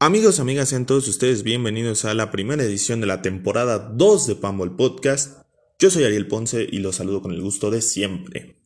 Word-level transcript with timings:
Amigos, 0.00 0.38
amigas, 0.38 0.68
sean 0.68 0.86
todos 0.86 1.08
ustedes 1.08 1.42
bienvenidos 1.42 2.04
a 2.04 2.14
la 2.14 2.30
primera 2.30 2.62
edición 2.62 3.00
de 3.00 3.08
la 3.08 3.20
temporada 3.20 3.80
2 3.80 4.28
de 4.28 4.36
Pambol 4.36 4.76
Podcast. 4.76 5.42
Yo 5.80 5.90
soy 5.90 6.04
Ariel 6.04 6.28
Ponce 6.28 6.68
y 6.70 6.78
los 6.78 6.94
saludo 6.94 7.20
con 7.20 7.32
el 7.32 7.42
gusto 7.42 7.72
de 7.72 7.82
siempre. 7.82 8.62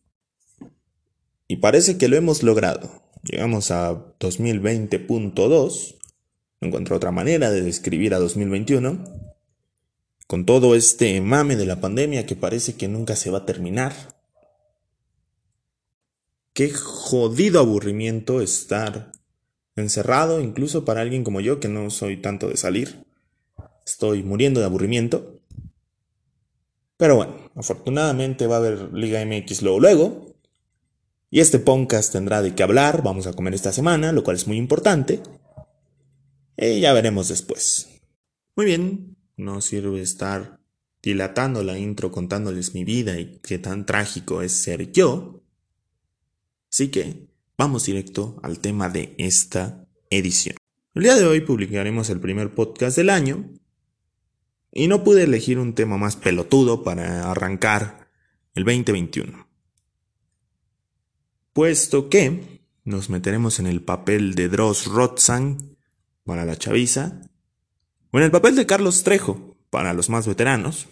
Y 1.48 1.56
parece 1.56 1.96
que 1.96 2.08
lo 2.08 2.16
hemos 2.16 2.42
logrado. 2.42 3.02
Llegamos 3.22 3.70
a 3.70 4.14
2020.2. 4.18 5.96
No 6.60 6.68
encuentro 6.68 6.96
otra 6.96 7.12
manera 7.12 7.50
de 7.50 7.62
describir 7.62 8.12
a 8.12 8.18
2021. 8.18 9.02
Con 10.26 10.44
todo 10.44 10.74
este 10.74 11.18
mame 11.22 11.56
de 11.56 11.64
la 11.64 11.80
pandemia 11.80 12.26
que 12.26 12.36
parece 12.36 12.74
que 12.74 12.88
nunca 12.88 13.16
se 13.16 13.30
va 13.30 13.38
a 13.38 13.46
terminar. 13.46 13.94
Qué 16.52 16.70
jodido 16.70 17.58
aburrimiento 17.58 18.42
estar 18.42 19.12
encerrado, 19.76 20.40
incluso 20.40 20.84
para 20.84 21.00
alguien 21.00 21.24
como 21.24 21.40
yo 21.40 21.60
que 21.60 21.68
no 21.68 21.90
soy 21.90 22.18
tanto 22.18 22.48
de 22.48 22.56
salir. 22.56 23.04
Estoy 23.86 24.22
muriendo 24.22 24.60
de 24.60 24.66
aburrimiento. 24.66 25.40
Pero 26.96 27.16
bueno, 27.16 27.50
afortunadamente 27.56 28.46
va 28.46 28.56
a 28.56 28.58
haber 28.58 28.92
Liga 28.92 29.24
MX 29.24 29.62
luego 29.62 29.80
luego. 29.80 30.36
Y 31.30 31.40
este 31.40 31.58
podcast 31.58 32.12
tendrá 32.12 32.42
de 32.42 32.54
qué 32.54 32.62
hablar, 32.62 33.02
vamos 33.02 33.26
a 33.26 33.32
comer 33.32 33.54
esta 33.54 33.72
semana, 33.72 34.12
lo 34.12 34.22
cual 34.22 34.36
es 34.36 34.46
muy 34.46 34.58
importante. 34.58 35.20
Y 36.56 36.80
ya 36.80 36.92
veremos 36.92 37.28
después. 37.28 37.88
Muy 38.54 38.66
bien, 38.66 39.16
no 39.36 39.60
sirve 39.62 40.02
estar 40.02 40.60
dilatando 41.02 41.64
la 41.64 41.78
intro 41.78 42.12
contándoles 42.12 42.74
mi 42.74 42.84
vida 42.84 43.18
y 43.18 43.40
qué 43.42 43.58
tan 43.58 43.86
trágico 43.86 44.42
es 44.42 44.52
ser 44.52 44.92
yo. 44.92 45.42
Así 46.70 46.88
que 46.88 47.31
vamos 47.56 47.86
directo 47.86 48.38
al 48.42 48.58
tema 48.60 48.88
de 48.88 49.14
esta 49.18 49.86
edición. 50.10 50.56
El 50.94 51.04
día 51.04 51.16
de 51.16 51.24
hoy 51.24 51.40
publicaremos 51.40 52.10
el 52.10 52.20
primer 52.20 52.54
podcast 52.54 52.96
del 52.96 53.10
año 53.10 53.50
y 54.72 54.88
no 54.88 55.04
pude 55.04 55.24
elegir 55.24 55.58
un 55.58 55.74
tema 55.74 55.98
más 55.98 56.16
pelotudo 56.16 56.82
para 56.82 57.30
arrancar 57.30 58.10
el 58.54 58.64
2021. 58.64 59.48
Puesto 61.52 62.08
que 62.08 62.62
nos 62.84 63.10
meteremos 63.10 63.58
en 63.58 63.66
el 63.66 63.82
papel 63.82 64.34
de 64.34 64.48
Dross 64.48 64.86
Rotzang 64.86 65.76
para 66.24 66.44
la 66.44 66.56
chaviza, 66.56 67.20
o 68.10 68.18
en 68.18 68.24
el 68.24 68.30
papel 68.30 68.56
de 68.56 68.66
Carlos 68.66 69.02
Trejo 69.02 69.56
para 69.70 69.92
los 69.94 70.08
más 70.10 70.26
veteranos, 70.26 70.88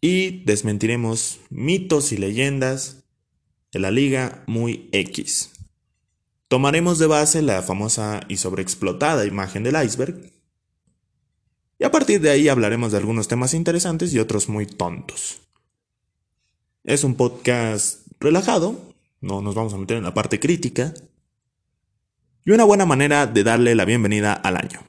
y 0.00 0.44
desmentiremos 0.44 1.40
mitos 1.50 2.12
y 2.12 2.16
leyendas 2.16 3.05
de 3.72 3.78
la 3.78 3.90
liga 3.90 4.44
muy 4.46 4.88
X. 4.92 5.52
Tomaremos 6.48 6.98
de 6.98 7.06
base 7.06 7.42
la 7.42 7.62
famosa 7.62 8.20
y 8.28 8.36
sobreexplotada 8.36 9.26
imagen 9.26 9.62
del 9.64 9.82
iceberg, 9.82 10.32
y 11.78 11.84
a 11.84 11.90
partir 11.90 12.20
de 12.20 12.30
ahí 12.30 12.48
hablaremos 12.48 12.92
de 12.92 12.98
algunos 12.98 13.28
temas 13.28 13.52
interesantes 13.52 14.14
y 14.14 14.18
otros 14.18 14.48
muy 14.48 14.66
tontos. 14.66 15.40
Es 16.84 17.04
un 17.04 17.16
podcast 17.16 18.06
relajado, 18.20 18.94
no 19.20 19.42
nos 19.42 19.54
vamos 19.54 19.74
a 19.74 19.78
meter 19.78 19.96
en 19.96 20.04
la 20.04 20.14
parte 20.14 20.40
crítica, 20.40 20.94
y 22.44 22.52
una 22.52 22.64
buena 22.64 22.86
manera 22.86 23.26
de 23.26 23.42
darle 23.42 23.74
la 23.74 23.84
bienvenida 23.84 24.32
al 24.32 24.56
año. 24.56 24.86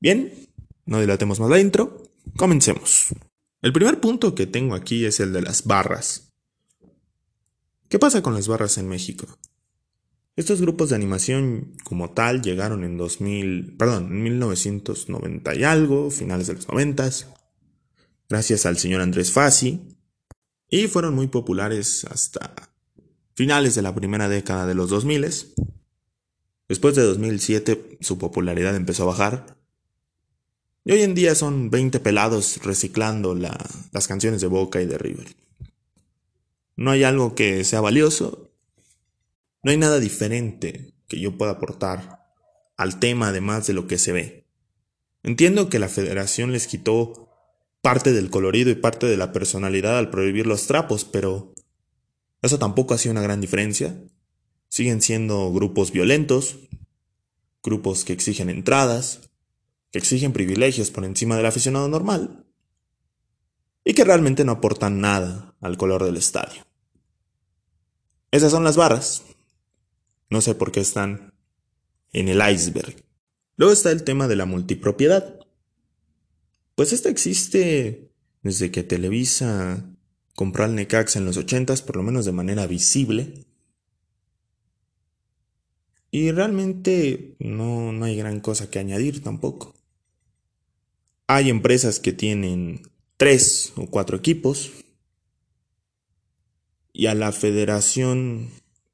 Bien, 0.00 0.48
no 0.84 1.00
dilatemos 1.00 1.38
más 1.38 1.48
la 1.48 1.60
intro, 1.60 2.02
comencemos. 2.36 3.14
El 3.62 3.72
primer 3.72 4.00
punto 4.00 4.34
que 4.34 4.46
tengo 4.46 4.74
aquí 4.74 5.04
es 5.04 5.20
el 5.20 5.32
de 5.32 5.42
las 5.42 5.64
barras. 5.64 6.25
¿Qué 7.88 8.00
pasa 8.00 8.20
con 8.20 8.34
las 8.34 8.48
barras 8.48 8.78
en 8.78 8.88
México? 8.88 9.26
Estos 10.34 10.60
grupos 10.60 10.90
de 10.90 10.96
animación 10.96 11.76
como 11.84 12.10
tal 12.10 12.42
llegaron 12.42 12.82
en 12.82 12.98
2000, 12.98 13.76
perdón, 13.76 14.06
en 14.06 14.22
1990 14.24 15.54
y 15.54 15.62
algo, 15.62 16.10
finales 16.10 16.48
de 16.48 16.54
los 16.54 16.68
90, 16.68 17.08
gracias 18.28 18.66
al 18.66 18.76
señor 18.76 19.02
Andrés 19.02 19.30
Fassi, 19.30 19.80
y 20.68 20.88
fueron 20.88 21.14
muy 21.14 21.28
populares 21.28 22.04
hasta 22.10 22.52
finales 23.34 23.76
de 23.76 23.82
la 23.82 23.94
primera 23.94 24.28
década 24.28 24.66
de 24.66 24.74
los 24.74 24.90
2000. 24.90 25.54
Después 26.68 26.96
de 26.96 27.02
2007 27.02 27.98
su 28.00 28.18
popularidad 28.18 28.74
empezó 28.74 29.04
a 29.04 29.06
bajar. 29.06 29.58
Y 30.84 30.90
hoy 30.90 31.02
en 31.02 31.14
día 31.14 31.36
son 31.36 31.70
20 31.70 32.00
pelados 32.00 32.58
reciclando 32.64 33.36
las 33.36 34.08
canciones 34.08 34.40
de 34.40 34.48
Boca 34.48 34.82
y 34.82 34.86
de 34.86 34.98
River. 34.98 35.45
No 36.76 36.90
hay 36.90 37.04
algo 37.04 37.34
que 37.34 37.64
sea 37.64 37.80
valioso. 37.80 38.52
No 39.62 39.70
hay 39.70 39.78
nada 39.78 39.98
diferente 39.98 40.94
que 41.08 41.18
yo 41.18 41.36
pueda 41.38 41.52
aportar 41.52 42.26
al 42.76 43.00
tema 43.00 43.28
además 43.28 43.66
de 43.66 43.72
lo 43.72 43.86
que 43.86 43.98
se 43.98 44.12
ve. 44.12 44.46
Entiendo 45.22 45.68
que 45.68 45.78
la 45.78 45.88
federación 45.88 46.52
les 46.52 46.66
quitó 46.66 47.30
parte 47.80 48.12
del 48.12 48.30
colorido 48.30 48.70
y 48.70 48.74
parte 48.74 49.06
de 49.06 49.16
la 49.16 49.32
personalidad 49.32 49.98
al 49.98 50.10
prohibir 50.10 50.46
los 50.46 50.66
trapos, 50.66 51.04
pero 51.04 51.54
eso 52.42 52.58
tampoco 52.58 52.94
ha 52.94 52.98
sido 52.98 53.12
una 53.12 53.22
gran 53.22 53.40
diferencia. 53.40 53.98
Siguen 54.68 55.00
siendo 55.00 55.52
grupos 55.52 55.92
violentos, 55.92 56.58
grupos 57.62 58.04
que 58.04 58.12
exigen 58.12 58.50
entradas, 58.50 59.30
que 59.90 59.98
exigen 59.98 60.32
privilegios 60.32 60.90
por 60.90 61.04
encima 61.04 61.36
del 61.36 61.46
aficionado 61.46 61.88
normal 61.88 62.44
y 63.84 63.94
que 63.94 64.04
realmente 64.04 64.44
no 64.44 64.52
aportan 64.52 65.00
nada 65.00 65.56
al 65.60 65.76
color 65.76 66.04
del 66.04 66.16
estadio. 66.16 66.65
Esas 68.30 68.50
son 68.50 68.64
las 68.64 68.76
barras. 68.76 69.22
No 70.28 70.40
sé 70.40 70.54
por 70.54 70.72
qué 70.72 70.80
están 70.80 71.32
en 72.12 72.28
el 72.28 72.40
iceberg. 72.52 73.04
Luego 73.56 73.72
está 73.72 73.90
el 73.90 74.04
tema 74.04 74.28
de 74.28 74.36
la 74.36 74.46
multipropiedad. 74.46 75.40
Pues 76.74 76.92
esta 76.92 77.08
existe 77.08 78.10
desde 78.42 78.70
que 78.70 78.82
Televisa 78.82 79.84
compró 80.34 80.64
al 80.64 80.74
Necax 80.74 81.16
en 81.16 81.24
los 81.24 81.36
80 81.36 81.74
por 81.86 81.96
lo 81.96 82.02
menos 82.02 82.24
de 82.24 82.32
manera 82.32 82.66
visible. 82.66 83.46
Y 86.10 86.30
realmente 86.30 87.36
no, 87.38 87.92
no 87.92 88.04
hay 88.04 88.16
gran 88.16 88.40
cosa 88.40 88.70
que 88.70 88.78
añadir 88.78 89.22
tampoco. 89.22 89.74
Hay 91.26 91.50
empresas 91.50 91.98
que 91.98 92.12
tienen 92.12 92.82
tres 93.16 93.72
o 93.76 93.86
cuatro 93.86 94.16
equipos 94.16 94.70
y 96.96 97.08
a 97.08 97.14
la 97.14 97.30
federación 97.30 98.48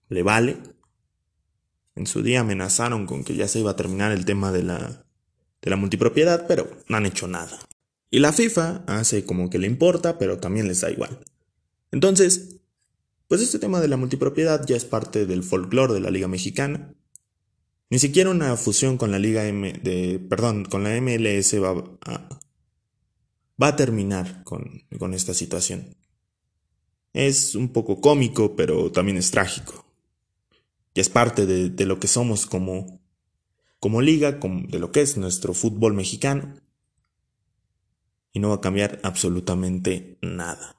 le 0.09 0.25
vale. 0.25 0.57
En 1.95 2.09
su 2.09 2.21
día 2.23 2.41
amenazaron 2.41 3.07
con 3.07 3.23
que 3.23 3.37
ya 3.37 3.47
se 3.47 3.61
iba 3.61 3.71
a 3.71 3.77
terminar 3.77 4.11
el 4.11 4.25
tema 4.25 4.51
de 4.51 4.65
la, 4.65 5.07
de 5.63 5.71
la 5.71 5.77
multipropiedad, 5.77 6.47
pero 6.49 6.69
no 6.89 6.97
han 6.97 7.07
hecho 7.07 7.29
nada. 7.29 7.61
Y 8.11 8.19
la 8.19 8.33
FIFA 8.33 8.83
hace 8.89 9.25
como 9.25 9.51
que 9.51 9.61
le 9.61 9.69
importa, 9.69 10.19
pero 10.19 10.39
también 10.39 10.67
les 10.67 10.81
da 10.81 10.91
igual. 10.91 11.21
Entonces, 11.93 12.57
pues 13.29 13.41
este 13.41 13.61
tema 13.61 13.81
de 13.81 13.87
la 13.87 13.97
multipropiedad 13.97 14.67
ya 14.67 14.75
es 14.75 14.85
parte 14.85 15.25
del 15.25 15.45
folclore 15.45 15.95
de 15.95 16.01
la 16.01 16.11
Liga 16.11 16.27
Mexicana. 16.27 16.93
Ni 17.89 18.01
siquiera 18.01 18.31
una 18.31 18.57
fusión 18.57 18.99
con 18.99 19.13
la 19.13 19.21
Liga 19.21 19.47
M 19.47 19.75
de, 19.75 20.19
perdón, 20.19 20.65
con 20.65 20.83
la 20.83 21.01
MLS 21.01 21.55
va 21.63 21.85
a, 22.01 22.29
va 23.63 23.69
a 23.69 23.77
terminar 23.77 24.43
con, 24.43 24.83
con 24.99 25.15
esta 25.15 25.35
situación. 25.35 26.02
Es 27.13 27.55
un 27.55 27.69
poco 27.69 28.01
cómico, 28.01 28.57
pero 28.57 28.91
también 28.91 29.19
es 29.19 29.31
trágico. 29.31 29.85
Y 30.95 31.01
es 31.01 31.09
parte 31.09 31.47
de, 31.47 31.87
lo 31.87 31.99
que 31.99 32.09
somos 32.09 32.47
como, 32.47 33.01
como 33.81 34.01
liga, 34.01 34.33
de 34.33 34.79
lo 34.79 34.93
que 34.93 35.01
es 35.01 35.17
nuestro 35.17 35.55
fútbol 35.55 35.95
mexicano 35.95 36.55
y 38.33 38.41
no 38.41 38.49
va 38.49 38.57
a 38.57 38.61
cambiar 38.61 39.01
absolutamente 39.03 40.19
nada. 40.23 40.77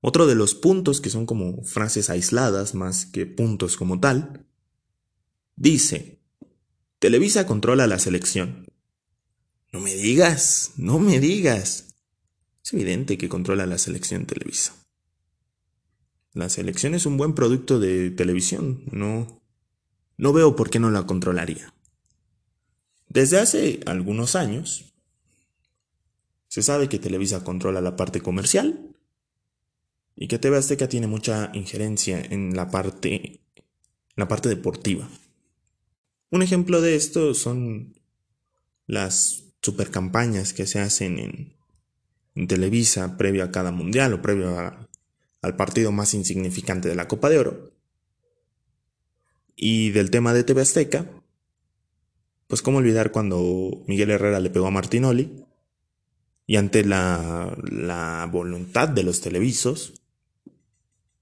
Otro 0.00 0.26
de 0.26 0.36
los 0.36 0.54
puntos 0.54 1.00
que 1.00 1.10
son 1.10 1.26
como 1.26 1.64
frases 1.64 2.08
aisladas 2.08 2.74
más 2.74 3.06
que 3.06 3.26
puntos 3.26 3.76
como 3.76 3.98
tal, 3.98 4.46
dice, 5.56 6.20
Televisa 7.00 7.46
controla 7.46 7.86
la 7.86 7.98
selección. 7.98 8.66
No 9.72 9.80
me 9.80 9.94
digas, 9.94 10.72
no 10.76 10.98
me 10.98 11.18
digas. 11.18 11.94
Es 12.64 12.72
evidente 12.72 13.18
que 13.18 13.28
controla 13.28 13.66
la 13.66 13.78
selección 13.78 14.24
Televisa. 14.24 14.77
La 16.34 16.48
selección 16.48 16.94
es 16.94 17.06
un 17.06 17.16
buen 17.16 17.34
producto 17.34 17.80
de 17.80 18.10
televisión, 18.10 18.84
no, 18.90 19.42
no 20.16 20.32
veo 20.32 20.56
por 20.56 20.70
qué 20.70 20.78
no 20.78 20.90
la 20.90 21.06
controlaría. 21.06 21.72
Desde 23.08 23.38
hace 23.38 23.80
algunos 23.86 24.36
años, 24.36 24.92
se 26.48 26.62
sabe 26.62 26.88
que 26.88 26.98
Televisa 26.98 27.44
controla 27.44 27.80
la 27.80 27.96
parte 27.96 28.20
comercial 28.20 28.94
y 30.16 30.28
que 30.28 30.38
TV 30.38 30.56
Azteca 30.56 30.88
tiene 30.88 31.06
mucha 31.06 31.50
injerencia 31.54 32.20
en 32.20 32.56
la 32.56 32.70
parte, 32.70 33.40
la 34.16 34.28
parte 34.28 34.48
deportiva. 34.48 35.08
Un 36.30 36.42
ejemplo 36.42 36.80
de 36.80 36.96
esto 36.96 37.34
son 37.34 37.94
las 38.86 39.44
super 39.62 39.90
campañas 39.90 40.52
que 40.52 40.66
se 40.66 40.80
hacen 40.80 41.18
en, 41.18 41.58
Televisa 42.46 43.16
previo 43.16 43.42
a 43.42 43.50
cada 43.50 43.72
mundial 43.72 44.14
o 44.14 44.22
previo 44.22 44.87
al 45.42 45.56
partido 45.56 45.92
más 45.92 46.14
insignificante 46.14 46.88
de 46.88 46.94
la 46.94 47.08
Copa 47.08 47.28
de 47.28 47.38
Oro. 47.38 47.72
Y 49.56 49.90
del 49.90 50.10
tema 50.10 50.34
de 50.34 50.44
TV 50.44 50.62
Azteca, 50.62 51.06
pues 52.46 52.62
cómo 52.62 52.78
olvidar 52.78 53.12
cuando 53.12 53.82
Miguel 53.86 54.10
Herrera 54.10 54.40
le 54.40 54.50
pegó 54.50 54.66
a 54.66 54.70
Martinoli 54.70 55.44
y 56.46 56.56
ante 56.56 56.84
la, 56.84 57.56
la 57.70 58.28
voluntad 58.30 58.88
de 58.88 59.02
los 59.02 59.20
televisos, 59.20 59.94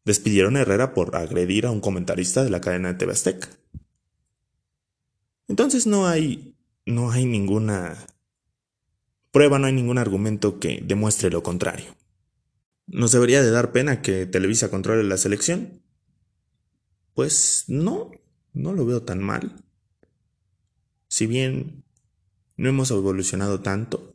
despidieron 0.04 0.56
a 0.56 0.60
Herrera 0.60 0.94
por 0.94 1.16
agredir 1.16 1.66
a 1.66 1.70
un 1.72 1.80
comentarista 1.80 2.44
de 2.44 2.50
la 2.50 2.60
cadena 2.60 2.92
de 2.92 2.98
TV 2.98 3.12
Azteca. 3.12 3.48
Entonces 5.48 5.86
no 5.86 6.06
hay, 6.06 6.54
no 6.84 7.10
hay 7.10 7.24
ninguna 7.24 8.06
prueba, 9.32 9.58
no 9.58 9.66
hay 9.66 9.72
ningún 9.72 9.98
argumento 9.98 10.60
que 10.60 10.80
demuestre 10.84 11.30
lo 11.30 11.42
contrario. 11.42 11.94
¿Nos 12.86 13.12
debería 13.12 13.42
de 13.42 13.50
dar 13.50 13.72
pena 13.72 14.00
que 14.00 14.26
Televisa 14.26 14.70
controle 14.70 15.02
la 15.02 15.16
selección? 15.16 15.82
Pues 17.14 17.64
no, 17.66 18.12
no 18.52 18.72
lo 18.72 18.86
veo 18.86 19.02
tan 19.02 19.22
mal. 19.22 19.64
Si 21.08 21.26
bien 21.26 21.84
no 22.56 22.68
hemos 22.68 22.90
evolucionado 22.90 23.60
tanto, 23.60 24.14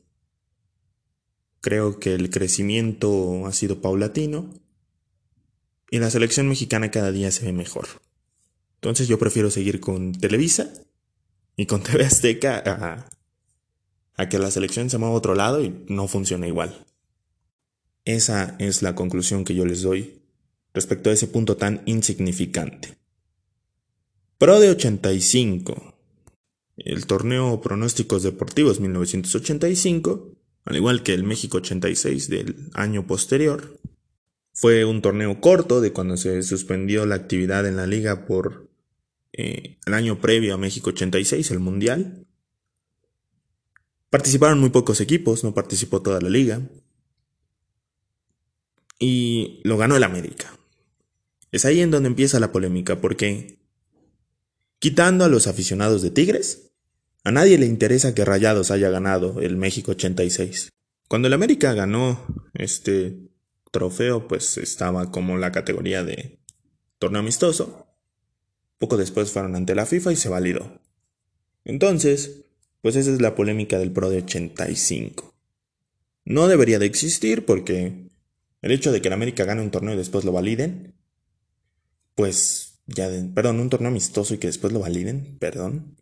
creo 1.59 1.99
que 1.99 2.15
el 2.15 2.29
crecimiento 2.29 3.45
ha 3.45 3.51
sido 3.51 3.81
paulatino 3.81 4.53
y 5.89 5.99
la 5.99 6.09
selección 6.09 6.47
mexicana 6.47 6.91
cada 6.91 7.11
día 7.11 7.31
se 7.31 7.45
ve 7.45 7.53
mejor. 7.53 7.87
Entonces 8.75 9.07
yo 9.07 9.19
prefiero 9.19 9.51
seguir 9.51 9.81
con 9.81 10.13
Televisa 10.13 10.71
y 11.57 11.65
con 11.65 11.83
TV 11.83 12.05
Azteca 12.05 12.63
a, 12.65 13.09
a 14.15 14.29
que 14.29 14.39
la 14.39 14.49
selección 14.49 14.89
se 14.89 14.97
mueva 14.97 15.13
a 15.13 15.17
otro 15.17 15.35
lado 15.35 15.61
y 15.61 15.85
no 15.89 16.07
funcione 16.07 16.47
igual. 16.47 16.85
Esa 18.05 18.55
es 18.57 18.81
la 18.81 18.95
conclusión 18.95 19.45
que 19.45 19.53
yo 19.53 19.65
les 19.65 19.83
doy 19.83 20.21
respecto 20.73 21.09
a 21.09 21.13
ese 21.13 21.27
punto 21.27 21.57
tan 21.57 21.81
insignificante. 21.85 22.97
Pro 24.37 24.59
de 24.59 24.71
85. 24.71 25.95
El 26.77 27.05
torneo 27.05 27.61
Pronósticos 27.61 28.23
Deportivos 28.23 28.79
1985, 28.79 30.35
al 30.65 30.75
igual 30.75 31.03
que 31.03 31.13
el 31.13 31.23
México 31.23 31.57
86 31.57 32.29
del 32.29 32.69
año 32.73 33.05
posterior, 33.05 33.79
fue 34.53 34.83
un 34.83 35.01
torneo 35.03 35.39
corto 35.39 35.79
de 35.79 35.93
cuando 35.93 36.17
se 36.17 36.41
suspendió 36.41 37.05
la 37.05 37.15
actividad 37.15 37.67
en 37.67 37.75
la 37.75 37.85
liga 37.85 38.25
por 38.25 38.69
eh, 39.33 39.77
el 39.85 39.93
año 39.93 40.19
previo 40.19 40.55
a 40.55 40.57
México 40.57 40.89
86, 40.89 41.51
el 41.51 41.59
Mundial. 41.59 42.25
Participaron 44.09 44.59
muy 44.59 44.71
pocos 44.71 45.01
equipos, 45.01 45.43
no 45.43 45.53
participó 45.53 46.01
toda 46.01 46.19
la 46.19 46.29
liga 46.29 46.61
y 49.01 49.59
lo 49.63 49.77
ganó 49.77 49.97
el 49.97 50.03
América. 50.03 50.55
Es 51.51 51.65
ahí 51.65 51.81
en 51.81 51.89
donde 51.89 52.07
empieza 52.07 52.39
la 52.39 52.51
polémica, 52.51 53.01
porque 53.01 53.57
quitando 54.77 55.25
a 55.25 55.27
los 55.27 55.47
aficionados 55.47 56.03
de 56.03 56.11
Tigres, 56.11 56.71
a 57.23 57.31
nadie 57.31 57.57
le 57.57 57.65
interesa 57.65 58.13
que 58.13 58.23
Rayados 58.23 58.69
haya 58.69 58.91
ganado 58.91 59.41
el 59.41 59.57
México 59.57 59.91
86. 59.91 60.69
Cuando 61.07 61.27
el 61.27 61.33
América 61.33 61.73
ganó 61.73 62.27
este 62.53 63.31
trofeo, 63.71 64.27
pues 64.27 64.59
estaba 64.59 65.11
como 65.11 65.35
la 65.37 65.51
categoría 65.51 66.03
de 66.03 66.39
torneo 66.99 67.21
amistoso. 67.21 67.87
Poco 68.77 68.97
después 68.97 69.31
fueron 69.31 69.55
ante 69.55 69.73
la 69.73 69.87
FIFA 69.87 70.11
y 70.11 70.15
se 70.15 70.29
validó. 70.29 70.79
Entonces, 71.65 72.45
pues 72.81 72.95
esa 72.95 73.11
es 73.11 73.19
la 73.19 73.33
polémica 73.33 73.79
del 73.79 73.91
Pro 73.91 74.11
de 74.11 74.17
85. 74.17 75.33
No 76.23 76.47
debería 76.47 76.77
de 76.77 76.85
existir 76.85 77.45
porque 77.45 78.10
el 78.61 78.71
hecho 78.71 78.91
de 78.91 79.01
que 79.01 79.07
el 79.07 79.13
América 79.13 79.45
gane 79.45 79.61
un 79.61 79.71
torneo 79.71 79.93
y 79.93 79.97
después 79.97 80.25
lo 80.25 80.31
validen, 80.31 80.95
pues 82.15 82.81
ya, 82.85 83.09
perdón, 83.33 83.59
un 83.59 83.69
torneo 83.69 83.89
amistoso 83.89 84.33
y 84.33 84.37
que 84.37 84.47
después 84.47 84.73
lo 84.73 84.79
validen, 84.79 85.37
perdón, 85.39 85.97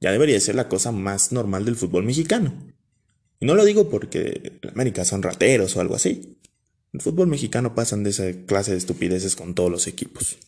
ya 0.00 0.12
debería 0.12 0.38
ser 0.40 0.54
la 0.54 0.68
cosa 0.68 0.92
más 0.92 1.32
normal 1.32 1.64
del 1.64 1.76
fútbol 1.76 2.04
mexicano. 2.04 2.54
Y 3.40 3.46
no 3.46 3.54
lo 3.54 3.64
digo 3.64 3.88
porque 3.88 4.58
el 4.62 4.70
América 4.70 5.04
son 5.04 5.22
rateros 5.22 5.76
o 5.76 5.80
algo 5.80 5.94
así. 5.94 6.38
El 6.92 7.00
fútbol 7.00 7.28
mexicano 7.28 7.74
pasan 7.74 8.02
de 8.02 8.10
esa 8.10 8.32
clase 8.46 8.72
de 8.72 8.78
estupideces 8.78 9.36
con 9.36 9.54
todos 9.54 9.70
los 9.70 9.86
equipos. 9.86 10.38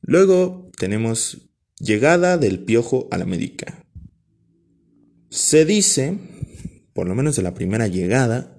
Luego 0.00 0.70
tenemos 0.78 1.50
llegada 1.78 2.38
del 2.38 2.60
Piojo 2.60 3.08
a 3.10 3.18
la 3.18 3.24
América. 3.24 3.84
Se 5.30 5.64
dice, 5.64 6.18
por 6.92 7.08
lo 7.08 7.14
menos 7.14 7.36
de 7.36 7.42
la 7.42 7.54
primera 7.54 7.88
llegada, 7.88 8.53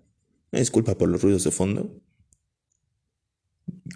disculpa 0.59 0.97
por 0.97 1.09
los 1.09 1.21
ruidos 1.21 1.43
de 1.43 1.51
fondo, 1.51 2.01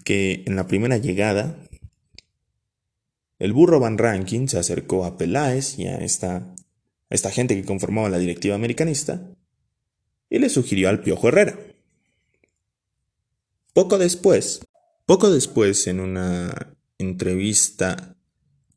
que 0.03 0.43
en 0.45 0.55
la 0.55 0.67
primera 0.67 0.97
llegada, 0.97 1.57
el 3.37 3.53
burro 3.53 3.79
Van 3.79 3.97
Rankin 3.97 4.49
se 4.49 4.59
acercó 4.59 5.05
a 5.05 5.17
Peláez 5.17 5.79
y 5.79 5.87
a 5.87 5.97
esta, 5.97 6.35
a 6.37 6.55
esta 7.09 7.31
gente 7.31 7.55
que 7.55 7.65
conformaba 7.65 8.09
la 8.09 8.17
directiva 8.17 8.55
americanista 8.55 9.33
y 10.29 10.39
le 10.39 10.49
sugirió 10.49 10.89
al 10.89 11.01
Piojo 11.01 11.29
Herrera. 11.29 11.57
Poco 13.73 13.97
después, 13.97 14.61
poco 15.05 15.31
después 15.31 15.87
en 15.87 15.99
una 15.99 16.75
entrevista 16.97 18.17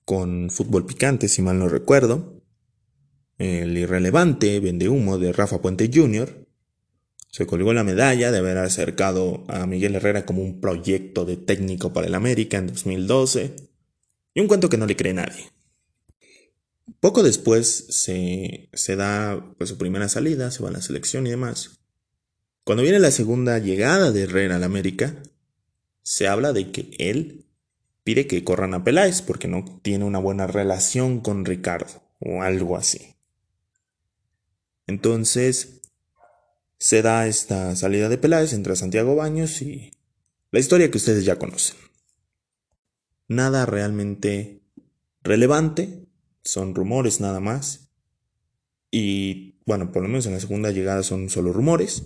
con 0.04 0.50
Fútbol 0.50 0.86
Picante, 0.86 1.28
si 1.28 1.42
mal 1.42 1.58
no 1.58 1.68
recuerdo, 1.68 2.42
el 3.38 3.76
irrelevante 3.76 4.60
vende 4.60 4.88
humo 4.88 5.18
de 5.18 5.32
Rafa 5.32 5.60
Puente 5.60 5.90
Jr. 5.92 6.41
Se 7.32 7.46
colgó 7.46 7.72
la 7.72 7.82
medalla 7.82 8.30
de 8.30 8.38
haber 8.38 8.58
acercado 8.58 9.44
a 9.48 9.66
Miguel 9.66 9.94
Herrera 9.94 10.26
como 10.26 10.42
un 10.42 10.60
proyecto 10.60 11.24
de 11.24 11.38
técnico 11.38 11.90
para 11.90 12.06
el 12.06 12.14
América 12.14 12.58
en 12.58 12.66
2012. 12.66 13.56
Y 14.34 14.40
un 14.40 14.48
cuento 14.48 14.68
que 14.68 14.76
no 14.76 14.84
le 14.84 14.96
cree 14.96 15.14
nadie. 15.14 15.50
Poco 17.00 17.22
después 17.22 17.86
se, 17.88 18.68
se 18.74 18.96
da 18.96 19.54
pues, 19.56 19.70
su 19.70 19.78
primera 19.78 20.10
salida, 20.10 20.50
se 20.50 20.62
va 20.62 20.68
a 20.68 20.72
la 20.72 20.82
selección 20.82 21.26
y 21.26 21.30
demás. 21.30 21.80
Cuando 22.64 22.82
viene 22.82 22.98
la 22.98 23.10
segunda 23.10 23.58
llegada 23.58 24.12
de 24.12 24.24
Herrera 24.24 24.56
al 24.56 24.64
América, 24.64 25.16
se 26.02 26.28
habla 26.28 26.52
de 26.52 26.70
que 26.70 26.90
él 26.98 27.46
pide 28.04 28.26
que 28.26 28.44
corran 28.44 28.74
a 28.74 28.84
Peláez 28.84 29.22
porque 29.22 29.48
no 29.48 29.80
tiene 29.82 30.04
una 30.04 30.18
buena 30.18 30.46
relación 30.46 31.20
con 31.20 31.46
Ricardo 31.46 32.02
o 32.18 32.42
algo 32.42 32.76
así. 32.76 33.16
Entonces, 34.86 35.81
se 36.82 37.00
da 37.00 37.28
esta 37.28 37.76
salida 37.76 38.08
de 38.08 38.18
Peláez 38.18 38.52
entre 38.52 38.74
Santiago 38.74 39.14
Baños 39.14 39.62
y 39.62 39.92
la 40.50 40.58
historia 40.58 40.90
que 40.90 40.98
ustedes 40.98 41.24
ya 41.24 41.38
conocen. 41.38 41.76
Nada 43.28 43.66
realmente 43.66 44.62
relevante, 45.22 46.08
son 46.42 46.74
rumores 46.74 47.20
nada 47.20 47.38
más. 47.38 47.92
Y 48.90 49.60
bueno, 49.64 49.92
por 49.92 50.02
lo 50.02 50.08
menos 50.08 50.26
en 50.26 50.32
la 50.32 50.40
segunda 50.40 50.72
llegada 50.72 51.04
son 51.04 51.30
solo 51.30 51.52
rumores. 51.52 52.02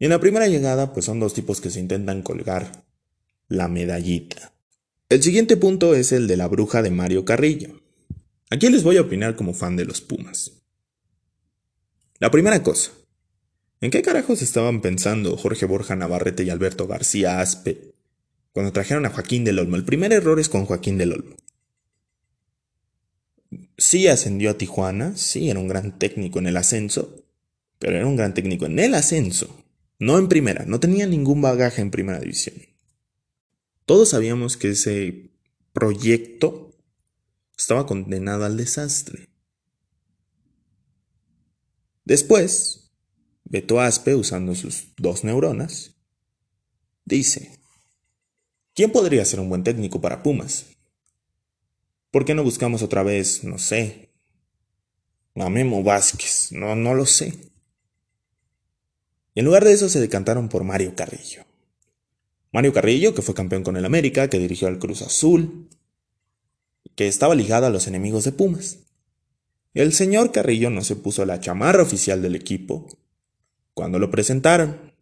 Y 0.00 0.06
en 0.06 0.10
la 0.10 0.18
primera 0.18 0.48
llegada, 0.48 0.92
pues 0.92 1.04
son 1.04 1.20
dos 1.20 1.32
tipos 1.32 1.60
que 1.60 1.70
se 1.70 1.78
intentan 1.78 2.22
colgar 2.22 2.84
la 3.46 3.68
medallita. 3.68 4.52
El 5.08 5.22
siguiente 5.22 5.56
punto 5.56 5.94
es 5.94 6.10
el 6.10 6.26
de 6.26 6.36
la 6.36 6.48
bruja 6.48 6.82
de 6.82 6.90
Mario 6.90 7.24
Carrillo. 7.24 7.80
Aquí 8.50 8.68
les 8.68 8.82
voy 8.82 8.96
a 8.96 9.02
opinar 9.02 9.36
como 9.36 9.54
fan 9.54 9.76
de 9.76 9.84
los 9.84 10.00
Pumas. 10.00 10.54
La 12.18 12.32
primera 12.32 12.64
cosa, 12.64 12.90
¿En 13.82 13.90
qué 13.90 14.02
carajos 14.02 14.42
estaban 14.42 14.82
pensando 14.82 15.36
Jorge 15.38 15.64
Borja 15.64 15.96
Navarrete 15.96 16.44
y 16.44 16.50
Alberto 16.50 16.86
García 16.86 17.40
Aspe 17.40 17.94
cuando 18.52 18.72
trajeron 18.72 19.06
a 19.06 19.10
Joaquín 19.10 19.44
del 19.44 19.58
Olmo? 19.58 19.76
El 19.76 19.84
primer 19.84 20.12
error 20.12 20.38
es 20.38 20.50
con 20.50 20.66
Joaquín 20.66 20.98
del 20.98 21.12
Olmo. 21.12 21.36
Sí 23.78 24.06
ascendió 24.06 24.50
a 24.50 24.58
Tijuana, 24.58 25.16
sí 25.16 25.48
era 25.48 25.58
un 25.58 25.68
gran 25.68 25.98
técnico 25.98 26.38
en 26.38 26.46
el 26.46 26.58
ascenso, 26.58 27.24
pero 27.78 27.96
era 27.96 28.06
un 28.06 28.16
gran 28.16 28.34
técnico 28.34 28.66
en 28.66 28.78
el 28.78 28.94
ascenso, 28.94 29.64
no 29.98 30.18
en 30.18 30.28
primera, 30.28 30.66
no 30.66 30.78
tenía 30.78 31.06
ningún 31.06 31.40
bagaje 31.40 31.80
en 31.80 31.90
primera 31.90 32.20
división. 32.20 32.56
Todos 33.86 34.10
sabíamos 34.10 34.58
que 34.58 34.70
ese 34.70 35.30
proyecto 35.72 36.76
estaba 37.56 37.86
condenado 37.86 38.44
al 38.44 38.58
desastre. 38.58 39.30
Después, 42.04 42.79
Beto 43.50 43.80
Aspe, 43.80 44.14
usando 44.14 44.54
sus 44.54 44.94
dos 44.96 45.24
neuronas, 45.24 45.96
dice, 47.04 47.58
¿quién 48.74 48.92
podría 48.92 49.24
ser 49.24 49.40
un 49.40 49.48
buen 49.48 49.64
técnico 49.64 50.00
para 50.00 50.22
Pumas? 50.22 50.66
¿Por 52.12 52.24
qué 52.24 52.32
no 52.36 52.44
buscamos 52.44 52.80
otra 52.82 53.02
vez, 53.02 53.42
no 53.42 53.58
sé, 53.58 54.12
a 55.34 55.50
Memo 55.50 55.82
Vázquez? 55.82 56.52
No, 56.52 56.76
no 56.76 56.94
lo 56.94 57.06
sé. 57.06 57.50
En 59.34 59.46
lugar 59.46 59.64
de 59.64 59.72
eso 59.72 59.88
se 59.88 59.98
decantaron 60.00 60.48
por 60.48 60.62
Mario 60.62 60.94
Carrillo. 60.94 61.44
Mario 62.52 62.72
Carrillo, 62.72 63.16
que 63.16 63.22
fue 63.22 63.34
campeón 63.34 63.64
con 63.64 63.76
el 63.76 63.84
América, 63.84 64.30
que 64.30 64.38
dirigió 64.38 64.68
al 64.68 64.78
Cruz 64.78 65.02
Azul, 65.02 65.68
que 66.94 67.08
estaba 67.08 67.34
ligado 67.34 67.66
a 67.66 67.70
los 67.70 67.88
enemigos 67.88 68.22
de 68.22 68.30
Pumas. 68.30 68.78
El 69.74 69.92
señor 69.92 70.30
Carrillo 70.30 70.70
no 70.70 70.84
se 70.84 70.94
puso 70.94 71.24
la 71.24 71.40
chamarra 71.40 71.82
oficial 71.82 72.22
del 72.22 72.36
equipo, 72.36 72.86
cuando 73.80 73.98
lo 73.98 74.10
presentaron. 74.10 74.92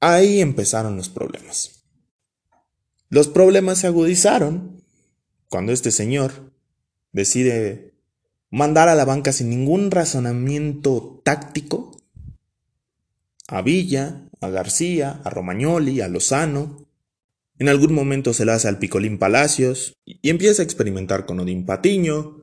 Ahí 0.00 0.40
empezaron 0.40 0.96
los 0.96 1.08
problemas. 1.08 1.84
Los 3.10 3.28
problemas 3.28 3.78
se 3.78 3.86
agudizaron 3.86 4.82
cuando 5.48 5.70
este 5.70 5.92
señor 5.92 6.52
decide 7.12 7.94
mandar 8.50 8.88
a 8.88 8.96
la 8.96 9.04
banca 9.04 9.30
sin 9.30 9.50
ningún 9.50 9.92
razonamiento 9.92 11.22
táctico 11.24 11.96
a 13.46 13.62
Villa, 13.62 14.28
a 14.40 14.48
García, 14.48 15.20
a 15.22 15.30
Romagnoli, 15.30 16.00
a 16.00 16.08
Lozano. 16.08 16.88
En 17.60 17.68
algún 17.68 17.94
momento 17.94 18.34
se 18.34 18.44
la 18.44 18.54
hace 18.54 18.66
al 18.66 18.80
Picolín 18.80 19.16
Palacios 19.16 19.94
y 20.04 20.28
empieza 20.28 20.62
a 20.62 20.64
experimentar 20.64 21.24
con 21.24 21.38
Odín 21.38 21.66
Patiño, 21.66 22.42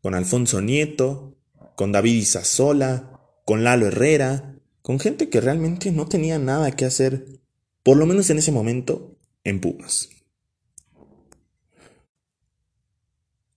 con 0.00 0.14
Alfonso 0.14 0.60
Nieto, 0.60 1.36
con 1.74 1.90
David 1.90 2.14
Isasola, 2.14 3.15
con 3.46 3.62
Lalo 3.62 3.86
Herrera, 3.86 4.58
con 4.82 4.98
gente 4.98 5.30
que 5.30 5.40
realmente 5.40 5.92
no 5.92 6.06
tenía 6.06 6.38
nada 6.38 6.72
que 6.72 6.84
hacer, 6.84 7.40
por 7.84 7.96
lo 7.96 8.04
menos 8.04 8.28
en 8.28 8.38
ese 8.38 8.50
momento, 8.50 9.16
en 9.44 9.60
Pumas. 9.60 10.10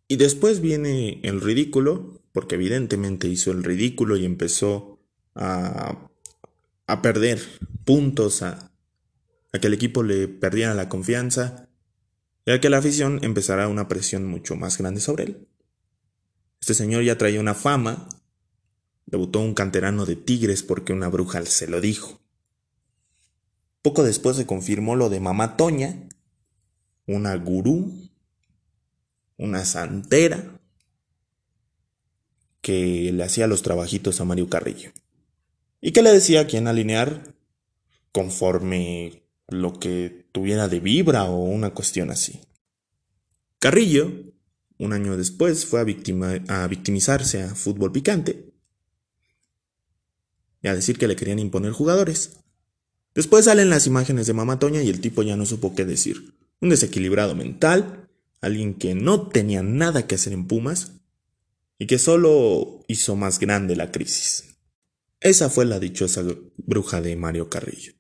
Y 0.08 0.18
después 0.18 0.62
viene 0.62 1.20
el 1.24 1.42
ridículo, 1.42 2.22
porque 2.32 2.54
evidentemente 2.54 3.28
hizo 3.28 3.52
el 3.52 3.64
ridículo 3.64 4.16
y 4.16 4.26
empezó 4.26 5.00
a, 5.34 6.08
a 6.86 7.02
perder 7.02 7.42
puntos, 7.84 8.44
a, 8.44 8.72
a 9.52 9.60
que 9.60 9.68
el 9.68 9.74
equipo 9.74 10.04
le 10.04 10.28
perdiera 10.28 10.76
la 10.76 10.88
confianza 10.88 11.68
y 12.46 12.52
a 12.52 12.62
que 12.62 12.70
la 12.70 12.78
afición 12.78 13.20
empezara 13.24 13.68
una 13.68 13.88
presión 13.88 14.26
mucho 14.26 14.56
más 14.56 14.78
grande 14.78 15.02
sobre 15.02 15.24
él. 15.24 15.48
Este 16.62 16.76
señor 16.76 17.04
ya 17.04 17.18
traía 17.18 17.40
una 17.40 17.56
fama, 17.56 18.08
debutó 19.10 19.40
un 19.40 19.54
canterano 19.54 20.06
de 20.06 20.16
Tigres 20.16 20.64
porque 20.64 20.94
una 20.94 21.08
bruja 21.08 21.44
se 21.46 21.68
lo 21.68 21.82
dijo. 21.82 22.20
Poco 23.82 24.04
después 24.04 24.38
se 24.38 24.46
confirmó 24.46 24.96
lo 24.96 25.10
de 25.10 25.20
Mamá 25.20 25.58
Toña, 25.58 26.10
una 27.08 27.36
gurú 27.36 28.10
una 29.40 29.64
santera 29.64 30.60
que 32.62 33.12
le 33.14 33.24
hacía 33.24 33.48
los 33.48 33.64
trabajitos 33.64 34.20
a 34.20 34.26
Mario 34.26 34.50
Carrillo. 34.50 34.92
Y 35.82 35.94
que 35.94 36.04
le 36.04 36.12
decía 36.12 36.42
a 36.42 36.48
quién 36.48 36.68
alinear 36.68 37.34
conforme 38.12 39.24
lo 39.48 39.80
que 39.80 40.26
tuviera 40.34 40.68
de 40.68 40.82
vibra 40.82 41.24
o 41.24 41.40
una 41.40 41.74
cuestión 41.74 42.12
así. 42.12 42.42
Carrillo, 43.60 44.12
un 44.78 44.92
año 44.92 45.16
después, 45.16 45.66
fue 45.66 45.80
a, 45.80 46.64
a 46.64 46.68
victimizarse 46.68 47.42
a 47.42 47.56
fútbol 47.56 47.94
picante 47.94 48.49
y 50.62 50.68
a 50.68 50.76
decir 50.76 50.98
que 50.98 51.08
le 51.08 51.16
querían 51.16 51.40
imponer 51.40 51.72
jugadores. 51.72 52.38
Después 53.16 53.46
salen 53.46 53.70
las 53.70 53.88
imágenes 53.88 54.28
de 54.28 54.34
Mamá 54.34 54.60
Toña 54.60 54.82
y 54.84 54.90
el 54.90 55.02
tipo 55.02 55.24
ya 55.24 55.36
no 55.36 55.46
supo 55.46 55.76
qué 55.76 55.86
decir. 55.86 56.36
Un 56.62 56.70
desequilibrado 56.70 57.36
mental, 57.36 58.10
alguien 58.42 58.74
que 58.74 58.96
no 58.96 59.28
tenía 59.28 59.64
nada 59.64 60.08
que 60.08 60.16
hacer 60.16 60.34
en 60.34 60.48
Pumas 60.48 60.94
y 61.78 61.88
que 61.88 61.98
solo 61.98 62.84
hizo 62.88 63.16
más 63.16 63.40
grande 63.40 63.76
la 63.76 63.92
crisis. 63.92 64.58
Esa 65.22 65.50
fue 65.50 65.66
la 65.66 65.80
dichosa 65.80 66.24
bruja 66.58 67.02
de 67.02 67.16
Mario 67.16 67.50
Carrillo. 67.50 67.94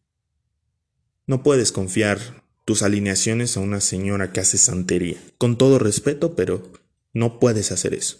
No 1.28 1.44
puedes 1.44 1.72
confiar 1.72 2.20
tus 2.66 2.82
alineaciones 2.82 3.58
a 3.58 3.62
una 3.62 3.82
señora 3.82 4.32
que 4.32 4.40
hace 4.40 4.58
santería. 4.58 5.18
Con 5.38 5.58
todo 5.58 5.80
respeto, 5.80 6.36
pero 6.36 6.72
no 7.14 7.40
puedes 7.40 7.72
hacer 7.72 7.94
eso. 7.94 8.18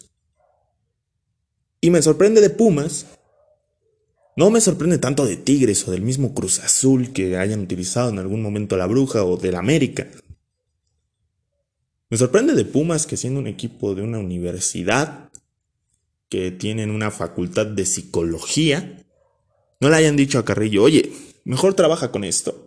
Y 1.80 1.90
me 1.90 2.02
sorprende 2.02 2.40
de 2.40 2.50
Pumas. 2.50 3.06
No 4.36 4.50
me 4.50 4.60
sorprende 4.60 4.98
tanto 4.98 5.26
de 5.26 5.36
Tigres 5.36 5.86
o 5.86 5.90
del 5.90 6.02
mismo 6.02 6.34
Cruz 6.34 6.60
Azul 6.60 7.12
que 7.12 7.36
hayan 7.36 7.60
utilizado 7.60 8.10
en 8.10 8.18
algún 8.18 8.42
momento 8.42 8.76
la 8.76 8.86
bruja 8.86 9.24
o 9.24 9.36
del 9.36 9.56
América. 9.56 10.06
Me 12.08 12.16
sorprende 12.16 12.54
de 12.54 12.64
Pumas 12.64 13.06
que 13.06 13.16
siendo 13.16 13.40
un 13.40 13.46
equipo 13.46 13.94
de 13.94 14.02
una 14.02 14.18
universidad, 14.18 15.30
que 16.28 16.50
tienen 16.52 16.90
una 16.90 17.10
facultad 17.10 17.66
de 17.66 17.84
psicología, 17.84 19.04
no 19.80 19.90
le 19.90 19.96
hayan 19.96 20.16
dicho 20.16 20.38
a 20.38 20.44
Carrillo, 20.44 20.82
oye, 20.82 21.12
mejor 21.44 21.74
trabaja 21.74 22.12
con 22.12 22.24
esto. 22.24 22.66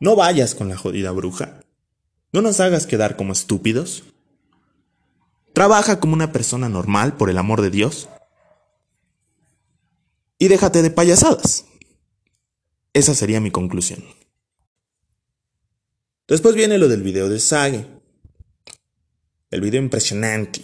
No 0.00 0.16
vayas 0.16 0.54
con 0.54 0.68
la 0.68 0.76
jodida 0.76 1.10
bruja. 1.12 1.60
No 2.32 2.42
nos 2.42 2.60
hagas 2.60 2.86
quedar 2.86 3.16
como 3.16 3.32
estúpidos. 3.32 4.04
Trabaja 5.52 6.00
como 6.00 6.14
una 6.14 6.32
persona 6.32 6.68
normal, 6.68 7.16
por 7.16 7.30
el 7.30 7.38
amor 7.38 7.62
de 7.62 7.70
Dios. 7.70 8.08
Y 10.44 10.48
déjate 10.48 10.82
de 10.82 10.90
payasadas. 10.90 11.64
Esa 12.92 13.14
sería 13.14 13.40
mi 13.40 13.50
conclusión. 13.50 14.04
Después 16.28 16.54
viene 16.54 16.76
lo 16.76 16.88
del 16.88 17.02
video 17.02 17.30
de 17.30 17.40
Sage. 17.40 17.86
El 19.50 19.62
video 19.62 19.80
impresionante. 19.80 20.60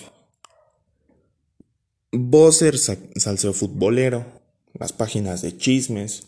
Bosser, 2.13 2.77
salseo 2.77 3.55
futbolero, 3.55 4.27
las 4.75 4.93
páginas 4.93 5.41
de 5.41 5.57
chismes 5.57 6.27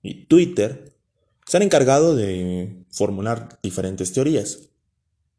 y 0.00 0.24
Twitter 0.24 0.96
se 1.44 1.58
han 1.58 1.62
encargado 1.62 2.16
de 2.16 2.86
formular 2.90 3.58
diferentes 3.62 4.14
teorías. 4.14 4.70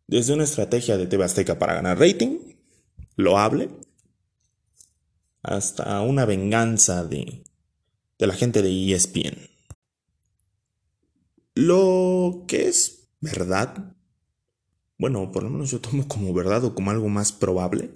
Desde 0.05 0.36
una 0.36 0.43
estrategia 0.43 0.98
de 0.98 1.07
TV 1.07 1.24
Azteca 1.24 1.57
para 1.57 1.74
ganar 1.74 1.98
rating, 1.98 2.38
loable, 3.15 3.72
hasta 5.41 6.01
una 6.01 6.25
venganza 6.25 7.03
de, 7.03 7.44
de 8.19 8.27
la 8.27 8.34
gente 8.34 8.62
de 8.62 8.93
ESPN. 8.93 9.50
Lo 11.55 12.45
que 12.48 12.67
es 12.67 13.05
¿Verdad? 13.25 13.95
Bueno, 15.00 15.31
por 15.31 15.41
lo 15.41 15.50
menos 15.50 15.72
yo 15.72 15.81
tomo 15.81 16.07
como 16.07 16.31
verdad 16.31 16.63
o 16.63 16.75
como 16.75 16.91
algo 16.91 17.10
más 17.10 17.31
probable. 17.31 17.91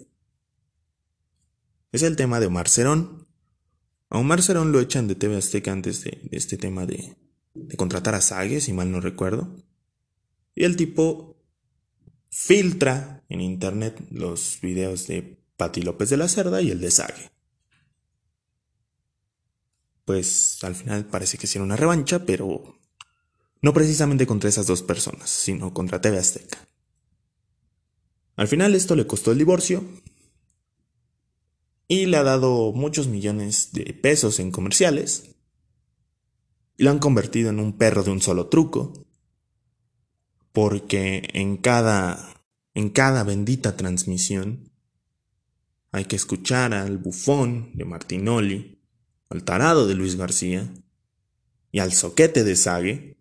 Es 1.92 2.02
el 2.02 2.16
tema 2.16 2.40
de 2.40 2.48
Omar 2.48 2.68
Cerón. 2.68 3.28
A 4.10 4.18
Omar 4.18 4.42
Cerón 4.42 4.72
lo 4.72 4.80
echan 4.80 5.08
de 5.08 5.14
TV 5.14 5.38
Azteca 5.38 5.72
antes 5.72 6.04
de, 6.04 6.28
este 6.32 6.58
tema 6.58 6.88
de, 6.88 7.16
contratar 7.78 8.16
a 8.16 8.22
Sague, 8.22 8.60
si 8.60 8.74
mal 8.74 8.92
no 8.92 9.02
recuerdo. 9.02 9.56
Y 10.56 10.64
el 10.64 10.76
tipo 10.76 11.38
filtra 12.30 13.24
en 13.30 13.42
internet 13.42 14.02
los 14.10 14.58
videos 14.64 15.06
de 15.06 15.38
Pati 15.58 15.84
López 15.84 16.10
de 16.10 16.18
la 16.18 16.28
Cerda 16.28 16.60
y 16.64 16.72
el 16.72 16.82
de 16.82 16.90
Sague. 16.90 17.32
Pues 20.10 20.64
al 20.64 20.74
final 20.74 21.06
parece 21.06 21.38
que 21.38 21.46
hicieron 21.46 21.68
una 21.68 21.76
revancha, 21.76 22.26
pero 22.26 22.80
no 23.62 23.74
precisamente 23.76 24.26
contra 24.26 24.50
esas 24.50 24.66
dos 24.66 24.82
personas, 24.82 25.30
sino 25.30 25.72
contra 25.72 26.02
TV 26.02 26.18
Azteca. 26.18 26.68
Al 28.36 28.48
final 28.48 28.74
esto 28.74 28.96
le 28.96 29.06
costó 29.06 29.32
el 29.32 29.38
divorcio 29.38 29.84
y 31.88 32.08
le 32.08 32.18
ha 32.18 32.24
dado 32.24 32.72
muchos 32.74 33.06
millones 33.06 33.72
de 33.72 33.94
pesos 33.94 34.40
en 34.40 34.50
comerciales 34.50 35.36
y 36.76 36.86
lo 36.86 36.90
han 36.90 36.98
convertido 36.98 37.52
en 37.52 37.60
un 37.60 37.78
perro 37.78 38.02
de 38.02 38.10
un 38.10 38.24
solo 38.24 38.48
truco 38.48 39.06
porque 40.54 41.30
en 41.36 41.58
cada 41.58 42.42
en 42.74 42.90
cada 42.90 43.24
bendita 43.24 43.78
transmisión 43.78 44.72
hay 45.92 46.06
que 46.06 46.16
escuchar 46.16 46.74
al 46.74 46.98
bufón 46.98 47.74
de 47.76 47.86
Martinoli, 47.86 48.79
al 49.30 49.44
tarado 49.44 49.88
de 49.88 49.96
Luis 49.96 50.16
García 50.16 50.68
y 51.72 51.80
al 51.80 51.94
soquete 51.94 52.44
de 52.44 52.56
Sague 52.56 53.18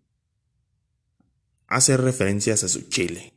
hace 1.67 1.97
referencias 1.97 2.63
a 2.63 2.67
su 2.67 2.89
chile, 2.89 3.33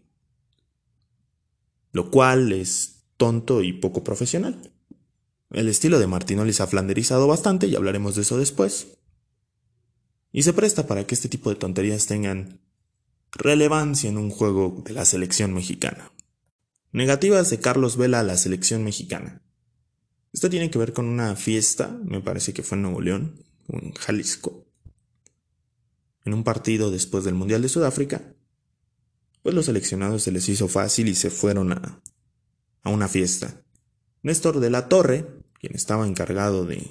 lo 1.92 2.10
cual 2.10 2.52
es 2.52 3.04
tonto 3.18 3.62
y 3.62 3.74
poco 3.74 4.02
profesional. 4.02 4.72
El 5.50 5.68
estilo 5.68 5.98
de 5.98 6.06
Martinoli 6.06 6.54
se 6.54 6.62
ha 6.62 6.66
flanderizado 6.66 7.26
bastante 7.26 7.66
y 7.66 7.76
hablaremos 7.76 8.16
de 8.16 8.22
eso 8.22 8.38
después. 8.38 8.98
Y 10.32 10.44
se 10.44 10.54
presta 10.54 10.86
para 10.86 11.06
que 11.06 11.14
este 11.14 11.28
tipo 11.28 11.50
de 11.50 11.56
tonterías 11.56 12.06
tengan 12.06 12.58
relevancia 13.32 14.08
en 14.08 14.16
un 14.16 14.30
juego 14.30 14.82
de 14.82 14.94
la 14.94 15.04
selección 15.04 15.52
mexicana. 15.52 16.10
Negativas 16.90 17.50
de 17.50 17.60
Carlos 17.60 17.98
Vela 17.98 18.20
a 18.20 18.22
la 18.22 18.38
selección 18.38 18.82
mexicana. 18.82 19.42
Esto 20.32 20.48
tiene 20.48 20.70
que 20.70 20.78
ver 20.78 20.92
con 20.92 21.06
una 21.06 21.36
fiesta, 21.36 21.88
me 22.04 22.20
parece 22.20 22.52
que 22.52 22.62
fue 22.62 22.76
en 22.76 22.82
Nuevo 22.82 23.00
León, 23.00 23.44
en 23.68 23.92
Jalisco, 23.92 24.66
en 26.24 26.34
un 26.34 26.44
partido 26.44 26.90
después 26.90 27.24
del 27.24 27.34
Mundial 27.34 27.62
de 27.62 27.68
Sudáfrica, 27.68 28.34
pues 29.42 29.54
los 29.54 29.66
seleccionados 29.66 30.22
se 30.22 30.32
les 30.32 30.48
hizo 30.48 30.68
fácil 30.68 31.08
y 31.08 31.14
se 31.14 31.30
fueron 31.30 31.72
a, 31.72 32.02
a 32.82 32.90
una 32.90 33.08
fiesta. 33.08 33.62
Néstor 34.22 34.60
de 34.60 34.70
la 34.70 34.88
Torre, 34.88 35.26
quien 35.60 35.74
estaba 35.74 36.06
encargado 36.06 36.64
de, 36.64 36.86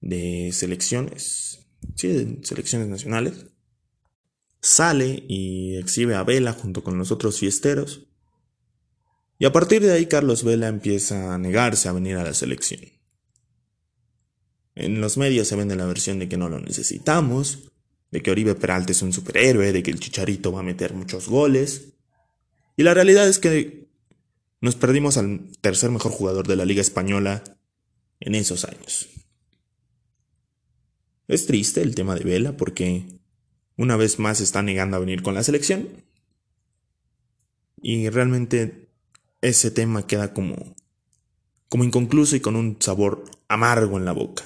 de 0.00 0.50
selecciones, 0.52 1.68
sí, 1.94 2.08
de 2.08 2.40
selecciones 2.42 2.88
nacionales, 2.88 3.46
sale 4.60 5.24
y 5.28 5.76
exhibe 5.76 6.14
a 6.14 6.24
Vela 6.24 6.52
junto 6.52 6.82
con 6.82 6.98
los 6.98 7.12
otros 7.12 7.38
fiesteros. 7.38 8.08
Y 9.38 9.44
a 9.44 9.52
partir 9.52 9.82
de 9.82 9.92
ahí 9.92 10.06
Carlos 10.06 10.44
Vela 10.44 10.68
empieza 10.68 11.34
a 11.34 11.38
negarse 11.38 11.88
a 11.88 11.92
venir 11.92 12.16
a 12.16 12.24
la 12.24 12.34
selección. 12.34 12.80
En 14.74 15.00
los 15.00 15.16
medios 15.16 15.48
se 15.48 15.56
vende 15.56 15.76
la 15.76 15.86
versión 15.86 16.18
de 16.18 16.28
que 16.28 16.36
no 16.36 16.48
lo 16.48 16.60
necesitamos, 16.60 17.72
de 18.10 18.22
que 18.22 18.30
Oribe 18.30 18.54
Peralta 18.54 18.92
es 18.92 19.02
un 19.02 19.12
superhéroe, 19.12 19.72
de 19.72 19.82
que 19.82 19.90
el 19.90 20.00
Chicharito 20.00 20.52
va 20.52 20.60
a 20.60 20.64
meter 20.64 20.94
muchos 20.94 21.28
goles. 21.28 21.94
Y 22.76 22.82
la 22.82 22.94
realidad 22.94 23.28
es 23.28 23.38
que 23.38 23.88
nos 24.60 24.76
perdimos 24.76 25.16
al 25.16 25.50
tercer 25.60 25.90
mejor 25.90 26.12
jugador 26.12 26.46
de 26.46 26.56
la 26.56 26.64
Liga 26.64 26.80
Española 26.80 27.42
en 28.20 28.34
esos 28.34 28.64
años. 28.64 29.08
Es 31.28 31.46
triste 31.46 31.82
el 31.82 31.94
tema 31.94 32.14
de 32.14 32.24
Vela 32.24 32.56
porque 32.56 33.06
una 33.76 33.96
vez 33.96 34.18
más 34.18 34.40
está 34.40 34.62
negando 34.62 34.96
a 34.96 35.00
venir 35.00 35.22
con 35.22 35.34
la 35.34 35.42
selección. 35.42 35.88
Y 37.82 38.08
realmente 38.08 38.85
ese 39.48 39.70
tema 39.70 40.06
queda 40.06 40.32
como, 40.32 40.74
como 41.68 41.84
inconcluso 41.84 42.36
y 42.36 42.40
con 42.40 42.56
un 42.56 42.76
sabor 42.80 43.24
amargo 43.48 43.96
en 43.96 44.04
la 44.04 44.12
boca. 44.12 44.44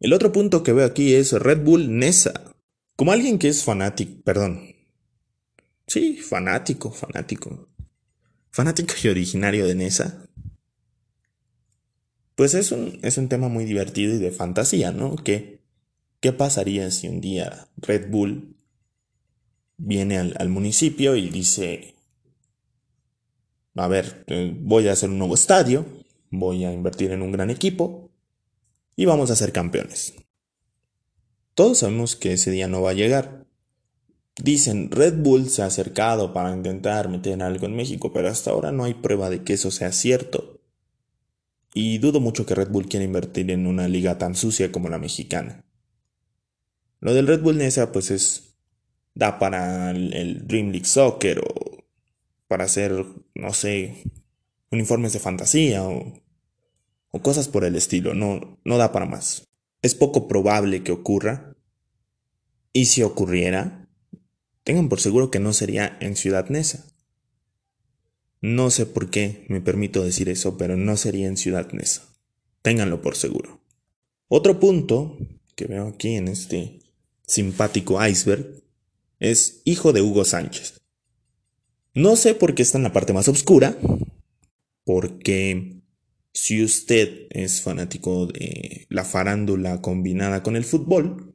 El 0.00 0.12
otro 0.12 0.32
punto 0.32 0.62
que 0.62 0.72
veo 0.72 0.86
aquí 0.86 1.14
es 1.14 1.32
Red 1.32 1.62
Bull 1.62 1.98
Nesa. 1.98 2.54
Como 2.96 3.12
alguien 3.12 3.38
que 3.38 3.48
es 3.48 3.64
fanático, 3.64 4.22
perdón. 4.24 4.74
Sí, 5.86 6.16
fanático, 6.16 6.90
fanático. 6.90 7.68
Fanático 8.50 8.94
y 9.02 9.08
originario 9.08 9.66
de 9.66 9.74
Nesa. 9.74 10.28
Pues 12.34 12.54
es 12.54 12.72
un, 12.72 12.98
es 13.02 13.18
un 13.18 13.28
tema 13.28 13.48
muy 13.48 13.64
divertido 13.64 14.14
y 14.14 14.18
de 14.18 14.32
fantasía, 14.32 14.90
¿no? 14.90 15.16
Que 15.16 15.62
¿Qué 16.22 16.32
pasaría 16.32 16.88
si 16.92 17.08
un 17.08 17.20
día 17.20 17.66
Red 17.78 18.08
Bull 18.08 18.54
viene 19.76 20.18
al, 20.18 20.48
municipio 20.48 21.16
y 21.16 21.28
dice, 21.30 21.91
a 23.74 23.88
ver, 23.88 24.24
eh, 24.26 24.54
voy 24.60 24.88
a 24.88 24.92
hacer 24.92 25.10
un 25.10 25.18
nuevo 25.18 25.34
estadio, 25.34 25.86
voy 26.30 26.64
a 26.64 26.72
invertir 26.72 27.12
en 27.12 27.22
un 27.22 27.32
gran 27.32 27.50
equipo 27.50 28.10
y 28.96 29.06
vamos 29.06 29.30
a 29.30 29.36
ser 29.36 29.52
campeones? 29.52 30.14
Todos 31.54 31.78
sabemos 31.78 32.16
que 32.16 32.32
ese 32.32 32.50
día 32.50 32.68
no 32.68 32.82
va 32.82 32.90
a 32.90 32.94
llegar. 32.94 33.46
Dicen, 34.42 34.90
Red 34.90 35.18
Bull 35.18 35.48
se 35.50 35.62
ha 35.62 35.66
acercado 35.66 36.32
para 36.32 36.54
intentar 36.54 37.08
meter 37.08 37.42
algo 37.42 37.66
en 37.66 37.76
México, 37.76 38.12
pero 38.12 38.28
hasta 38.28 38.50
ahora 38.50 38.72
no 38.72 38.84
hay 38.84 38.94
prueba 38.94 39.28
de 39.28 39.42
que 39.42 39.54
eso 39.54 39.70
sea 39.70 39.92
cierto. 39.92 40.60
Y 41.74 41.98
dudo 41.98 42.20
mucho 42.20 42.46
que 42.46 42.54
Red 42.54 42.70
Bull 42.70 42.88
quiera 42.88 43.04
invertir 43.04 43.50
en 43.50 43.66
una 43.66 43.88
liga 43.88 44.18
tan 44.18 44.34
sucia 44.34 44.72
como 44.72 44.88
la 44.88 44.98
mexicana. 44.98 45.64
Lo 47.00 47.14
del 47.14 47.26
Red 47.26 47.42
Bull 47.42 47.58
Nesa 47.58 47.92
pues 47.92 48.10
es 48.10 48.52
da 49.14 49.38
para 49.38 49.90
el, 49.90 50.46
Dream 50.46 50.70
League 50.70 50.86
Soccer 50.86 51.40
o 51.40 51.61
para 52.52 52.64
hacer, 52.64 53.06
no 53.34 53.54
sé, 53.54 54.04
uniformes 54.70 55.14
de 55.14 55.20
fantasía 55.20 55.82
o, 55.84 56.20
cosas 57.22 57.48
por 57.48 57.64
el 57.64 57.76
estilo, 57.76 58.12
no, 58.12 58.60
no 58.62 58.76
da 58.76 58.92
para 58.92 59.06
más. 59.06 59.48
Es 59.80 59.94
poco 59.94 60.28
probable 60.28 60.82
que 60.82 60.92
ocurra 60.92 61.56
y 62.74 62.84
si 62.84 63.02
ocurriera, 63.02 63.88
tengan 64.64 64.90
por 64.90 65.00
seguro 65.00 65.30
que 65.30 65.40
no 65.40 65.54
sería 65.54 65.96
en 66.02 66.14
Ciudad 66.14 66.50
Nesa. 66.50 66.84
No 68.42 68.68
sé 68.68 68.84
por 68.84 69.08
qué 69.08 69.46
me 69.48 69.62
permito 69.62 70.04
decir 70.04 70.28
eso, 70.28 70.58
pero 70.58 70.76
no 70.76 70.98
sería 70.98 71.28
en 71.28 71.38
Ciudad 71.38 71.72
Nesa. 71.72 72.02
Ténganlo 72.60 73.00
por 73.00 73.16
seguro. 73.16 73.62
Otro 74.28 74.60
punto 74.60 75.16
que 75.56 75.64
veo 75.64 75.86
aquí 75.86 76.16
en 76.16 76.28
este 76.28 76.80
simpático 77.26 78.06
iceberg, 78.06 78.62
es 79.20 79.62
hijo 79.64 79.94
de 79.94 80.02
Hugo 80.02 80.26
Sánchez. 80.26 80.81
No 81.94 82.16
sé 82.16 82.34
por 82.34 82.54
qué 82.54 82.62
está 82.62 82.78
en 82.78 82.84
la 82.84 82.92
parte 82.92 83.12
más 83.12 83.28
oscura, 83.28 83.76
porque 84.84 85.82
si 86.32 86.64
usted 86.64 87.26
es 87.30 87.60
fanático 87.60 88.26
de 88.26 88.86
la 88.88 89.04
farándula 89.04 89.82
combinada 89.82 90.42
con 90.42 90.56
el 90.56 90.64
fútbol, 90.64 91.34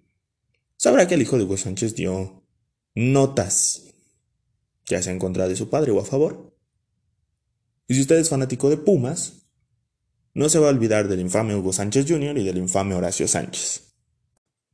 sabrá 0.75 1.07
que 1.07 1.13
el 1.13 1.21
hijo 1.21 1.37
de 1.37 1.43
Hugo 1.43 1.57
Sánchez 1.57 1.93
dio 1.93 2.43
notas, 2.95 3.93
ya 4.87 5.01
sea 5.03 5.13
en 5.13 5.19
contra 5.19 5.47
de 5.47 5.55
su 5.55 5.69
padre 5.69 5.91
o 5.91 5.99
a 5.99 6.05
favor. 6.05 6.55
Y 7.87 7.93
si 7.93 8.01
usted 8.01 8.17
es 8.17 8.29
fanático 8.29 8.69
de 8.71 8.77
Pumas, 8.77 9.47
no 10.33 10.49
se 10.49 10.57
va 10.59 10.67
a 10.67 10.71
olvidar 10.71 11.07
del 11.07 11.19
infame 11.19 11.55
Hugo 11.55 11.71
Sánchez 11.71 12.05
Jr. 12.07 12.37
y 12.37 12.43
del 12.43 12.57
infame 12.57 12.95
Horacio 12.95 13.27
Sánchez. 13.27 13.93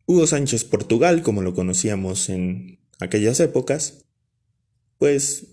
Hugo 0.06 0.28
Sánchez 0.28 0.64
Portugal, 0.64 1.22
como 1.24 1.42
lo 1.42 1.54
conocíamos 1.54 2.30
en 2.30 2.80
aquellas 3.00 3.40
épocas, 3.42 4.06
pues 4.98 5.53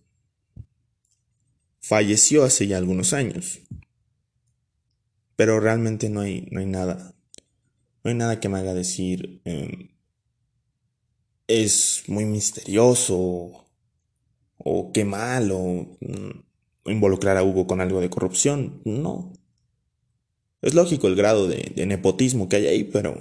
falleció 1.91 2.45
hace 2.45 2.69
ya 2.69 2.79
algunos 2.79 3.13
años. 3.13 3.63
Pero 5.35 5.59
realmente 5.59 6.09
no 6.09 6.21
hay, 6.21 6.47
no 6.53 6.61
hay 6.61 6.67
nada. 6.67 7.17
No 8.05 8.11
hay 8.11 8.15
nada 8.15 8.39
que 8.39 8.49
me 8.49 8.61
haga 8.61 8.75
decir 8.75 9.43
em, 9.45 9.89
es 11.49 12.05
muy 12.07 12.27
misterioso 12.27 13.67
o 14.57 14.93
qué 14.93 15.05
mal 15.05 15.51
o 15.51 15.97
mm, 16.01 16.91
involucrar 16.91 17.37
a 17.37 17.43
Hugo 17.43 17.67
con 17.67 17.81
algo 17.81 18.01
de 18.01 18.09
corrupción. 18.09 18.83
No. 18.85 19.33
Es 20.63 20.75
lógico 20.75 21.09
el 21.09 21.17
grado 21.17 21.49
de, 21.49 21.73
nepotismo 21.87 22.49
que 22.49 22.57
hay 22.57 22.67
ahí, 22.69 22.85
pero 22.85 23.19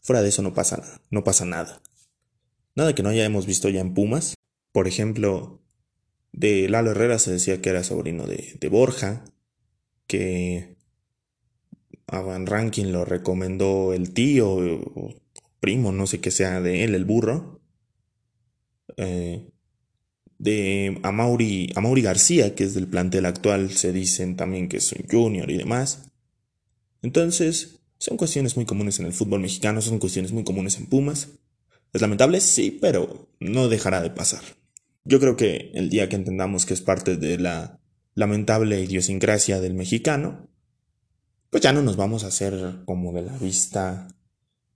Fuera 0.00 0.22
de 0.22 0.30
eso 0.30 0.40
no 0.40 0.54
pasa 0.54 0.78
nada, 0.78 1.02
no 1.10 1.22
pasa 1.22 1.44
nada. 1.44 1.82
Nada 2.74 2.94
que 2.94 3.02
no 3.02 3.10
hayamos 3.10 3.44
visto 3.44 3.68
ya 3.68 3.82
en 3.82 3.92
Pumas. 3.92 4.36
Por 4.72 4.88
ejemplo, 4.88 5.60
de 6.32 6.68
Lalo 6.68 6.90
Herrera 6.90 7.18
se 7.18 7.32
decía 7.32 7.60
que 7.60 7.70
era 7.70 7.84
sobrino 7.84 8.26
de, 8.26 8.68
Borja, 8.70 9.24
que 10.06 10.76
a 12.06 12.20
Van 12.20 12.46
Ranking 12.46 12.86
lo 12.86 13.04
recomendó 13.04 13.92
el 13.92 14.12
tío 14.12 14.50
o 14.50 15.14
primo, 15.60 15.92
no 15.92 16.06
sé 16.06 16.20
qué 16.20 16.30
sea 16.30 16.60
de 16.60 16.84
él, 16.84 16.94
el 16.94 17.04
burro. 17.04 17.60
Eh, 18.96 19.48
de 20.38 21.00
Amauri, 21.02 21.72
Amauri 21.74 22.02
García, 22.02 22.54
que 22.54 22.64
es 22.64 22.74
del 22.74 22.86
plantel 22.86 23.26
actual, 23.26 23.72
se 23.72 23.92
dicen 23.92 24.36
también 24.36 24.68
que 24.68 24.76
es 24.78 24.92
un 24.92 25.06
junior 25.08 25.50
y 25.50 25.56
demás. 25.56 26.10
Entonces, 27.02 27.80
son 27.98 28.16
cuestiones 28.16 28.56
muy 28.56 28.64
comunes 28.64 29.00
en 29.00 29.06
el 29.06 29.12
fútbol 29.12 29.40
mexicano, 29.40 29.82
son 29.82 29.98
cuestiones 29.98 30.32
muy 30.32 30.44
comunes 30.44 30.76
en 30.78 30.86
Pumas. 30.86 31.28
Es 31.92 32.00
lamentable, 32.00 32.40
sí, 32.40 32.78
pero 32.80 33.28
no 33.40 33.68
dejará 33.68 34.00
de 34.00 34.10
pasar. 34.10 34.42
Yo 35.04 35.20
creo 35.20 35.36
que 35.36 35.70
el 35.74 35.90
día 35.90 36.08
que 36.08 36.16
entendamos 36.16 36.66
que 36.66 36.74
es 36.74 36.80
parte 36.80 37.16
de 37.16 37.38
la 37.38 37.80
lamentable 38.14 38.80
idiosincrasia 38.82 39.60
del 39.60 39.74
mexicano, 39.74 40.48
pues 41.50 41.62
ya 41.62 41.72
no 41.72 41.82
nos 41.82 41.96
vamos 41.96 42.24
a 42.24 42.28
hacer 42.28 42.82
como 42.84 43.12
de 43.12 43.22
la 43.22 43.36
vista, 43.38 44.08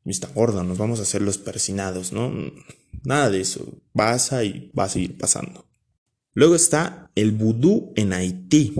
vista 0.05 0.29
gorda, 0.35 0.63
nos 0.63 0.79
vamos 0.79 1.01
a 1.01 1.03
hacer 1.03 1.23
los 1.23 1.39
persinados, 1.39 2.13
¿no? 2.13 2.33
Nada 3.05 3.31
de 3.31 3.41
eso. 3.41 3.83
Pasa 3.93 4.45
y 4.45 4.71
va 4.79 4.85
a 4.85 4.89
seguir 4.89 5.19
pasando. 5.19 5.67
Luego 6.35 6.55
está 6.55 7.11
el 7.15 7.33
vudú 7.33 7.93
en 7.97 8.13
Haití. 8.13 8.75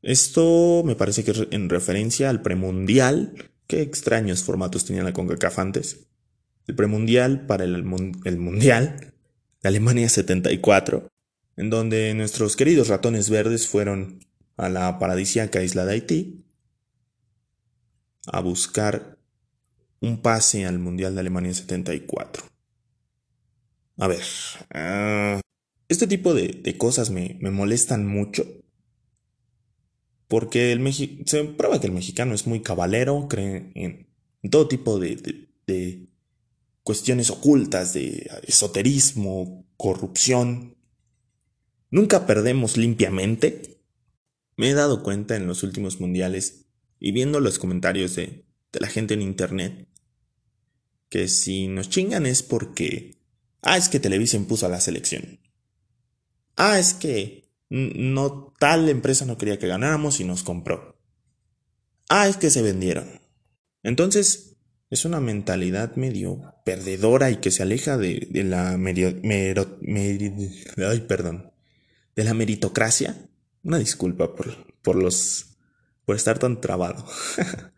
Esto 0.00 0.82
me 0.84 0.96
parece 0.96 1.24
que 1.24 1.32
es 1.32 1.46
en 1.50 1.68
referencia 1.68 2.30
al 2.30 2.42
premundial. 2.42 3.50
Qué 3.66 3.82
extraños 3.82 4.42
formatos 4.42 4.84
tenía 4.84 5.02
la 5.02 5.12
CONCACAF 5.12 5.58
antes. 5.58 6.06
El 6.66 6.74
premundial 6.74 7.46
para 7.46 7.64
el, 7.64 7.84
mundial 7.84 9.11
Alemania 9.62 10.08
74, 10.08 11.08
en 11.56 11.70
donde 11.70 12.14
nuestros 12.14 12.56
queridos 12.56 12.88
ratones 12.88 13.30
verdes 13.30 13.68
fueron 13.68 14.20
a 14.56 14.68
la 14.68 14.98
paradisíaca 14.98 15.62
isla 15.62 15.84
de 15.84 15.92
Haití 15.92 16.44
a 18.26 18.40
buscar 18.40 19.18
un 20.00 20.20
pase 20.20 20.66
al 20.66 20.78
mundial 20.78 21.14
de 21.14 21.20
Alemania 21.20 21.54
74. 21.54 22.44
A 23.98 24.08
ver, 24.08 24.22
ah, 24.70 25.40
este 25.88 26.06
tipo 26.06 26.34
de, 26.34 26.76
cosas 26.78 27.10
me, 27.10 27.36
me 27.40 27.50
molestan 27.50 28.06
mucho 28.06 28.44
porque 30.32 30.72
el 30.72 30.94
se 31.26 31.44
prueba 31.44 31.78
que 31.78 31.88
el 31.88 31.92
mexicano 31.92 32.34
es 32.34 32.46
muy 32.46 32.62
cabalero, 32.62 33.28
cree 33.28 33.70
en, 33.74 34.08
todo 34.50 34.66
tipo 34.66 34.98
de, 34.98 35.46
de, 35.66 36.08
cuestiones 36.82 37.30
ocultas, 37.30 37.92
de 37.92 38.30
esoterismo, 38.44 39.66
corrupción. 39.76 40.76
Nunca 41.90 42.26
perdemos 42.26 42.76
limpiamente. 42.76 43.80
Me 44.56 44.70
he 44.70 44.74
dado 44.74 45.02
cuenta 45.02 45.36
en 45.36 45.46
los 45.46 45.62
últimos 45.62 46.00
mundiales 46.00 46.66
y 46.98 47.12
viendo 47.12 47.40
los 47.40 47.58
comentarios 47.58 48.14
de, 48.16 48.44
la 48.72 48.88
gente 48.88 49.14
en 49.14 49.22
internet 49.22 49.88
que 51.08 51.28
si 51.28 51.68
nos 51.68 51.90
chingan 51.90 52.24
es 52.24 52.42
porque, 52.42 53.18
ah, 53.60 53.76
es 53.76 53.90
que 53.90 54.00
Televisa 54.00 54.38
impuso 54.38 54.64
a 54.64 54.70
la 54.70 54.80
selección. 54.80 55.40
Ah, 56.56 56.78
es 56.78 56.94
que 56.94 57.50
no, 57.68 58.54
tal 58.58 58.88
empresa 58.88 59.26
no 59.26 59.36
quería 59.36 59.58
que 59.58 59.66
ganáramos 59.66 60.20
y 60.20 60.24
nos 60.24 60.42
compró. 60.42 60.98
Ah, 62.08 62.28
es 62.28 62.36
que 62.38 62.50
se 62.50 62.62
vendieron. 62.62 63.20
Entonces, 63.82 64.51
es 64.92 65.06
una 65.06 65.20
mentalidad 65.20 65.96
medio 65.96 66.54
perdedora 66.66 67.30
y 67.30 67.36
que 67.36 67.50
se 67.50 67.62
aleja 67.62 67.96
de, 67.96 68.28
la 68.44 68.76
medio, 68.76 69.08
ay, 70.86 71.00
perdón, 71.08 71.50
de 72.14 72.24
la 72.24 72.34
meritocracia. 72.34 73.16
Una 73.64 73.78
disculpa 73.78 74.36
por, 74.36 74.54
por 74.82 74.96
los, 74.96 75.56
por 76.04 76.14
estar 76.14 76.38
tan 76.38 76.60
trabado. 76.60 77.06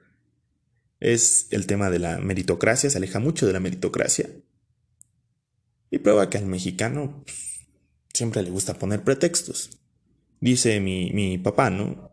es 1.00 1.46
el 1.52 1.68
tema 1.68 1.88
de 1.88 2.00
la 2.00 2.18
meritocracia, 2.18 2.90
se 2.90 2.98
aleja 2.98 3.20
mucho 3.20 3.46
de 3.46 3.52
la 3.52 3.60
meritocracia. 3.60 4.28
Y 5.92 5.98
prueba 5.98 6.28
que 6.28 6.38
al 6.38 6.46
mexicano 6.46 7.22
pues, 7.24 7.68
siempre 8.12 8.42
le 8.42 8.50
gusta 8.50 8.74
poner 8.74 9.04
pretextos. 9.04 9.78
dice 10.40 10.80
mi, 10.80 11.12
mi 11.12 11.38
papá, 11.38 11.70
¿no? 11.70 12.10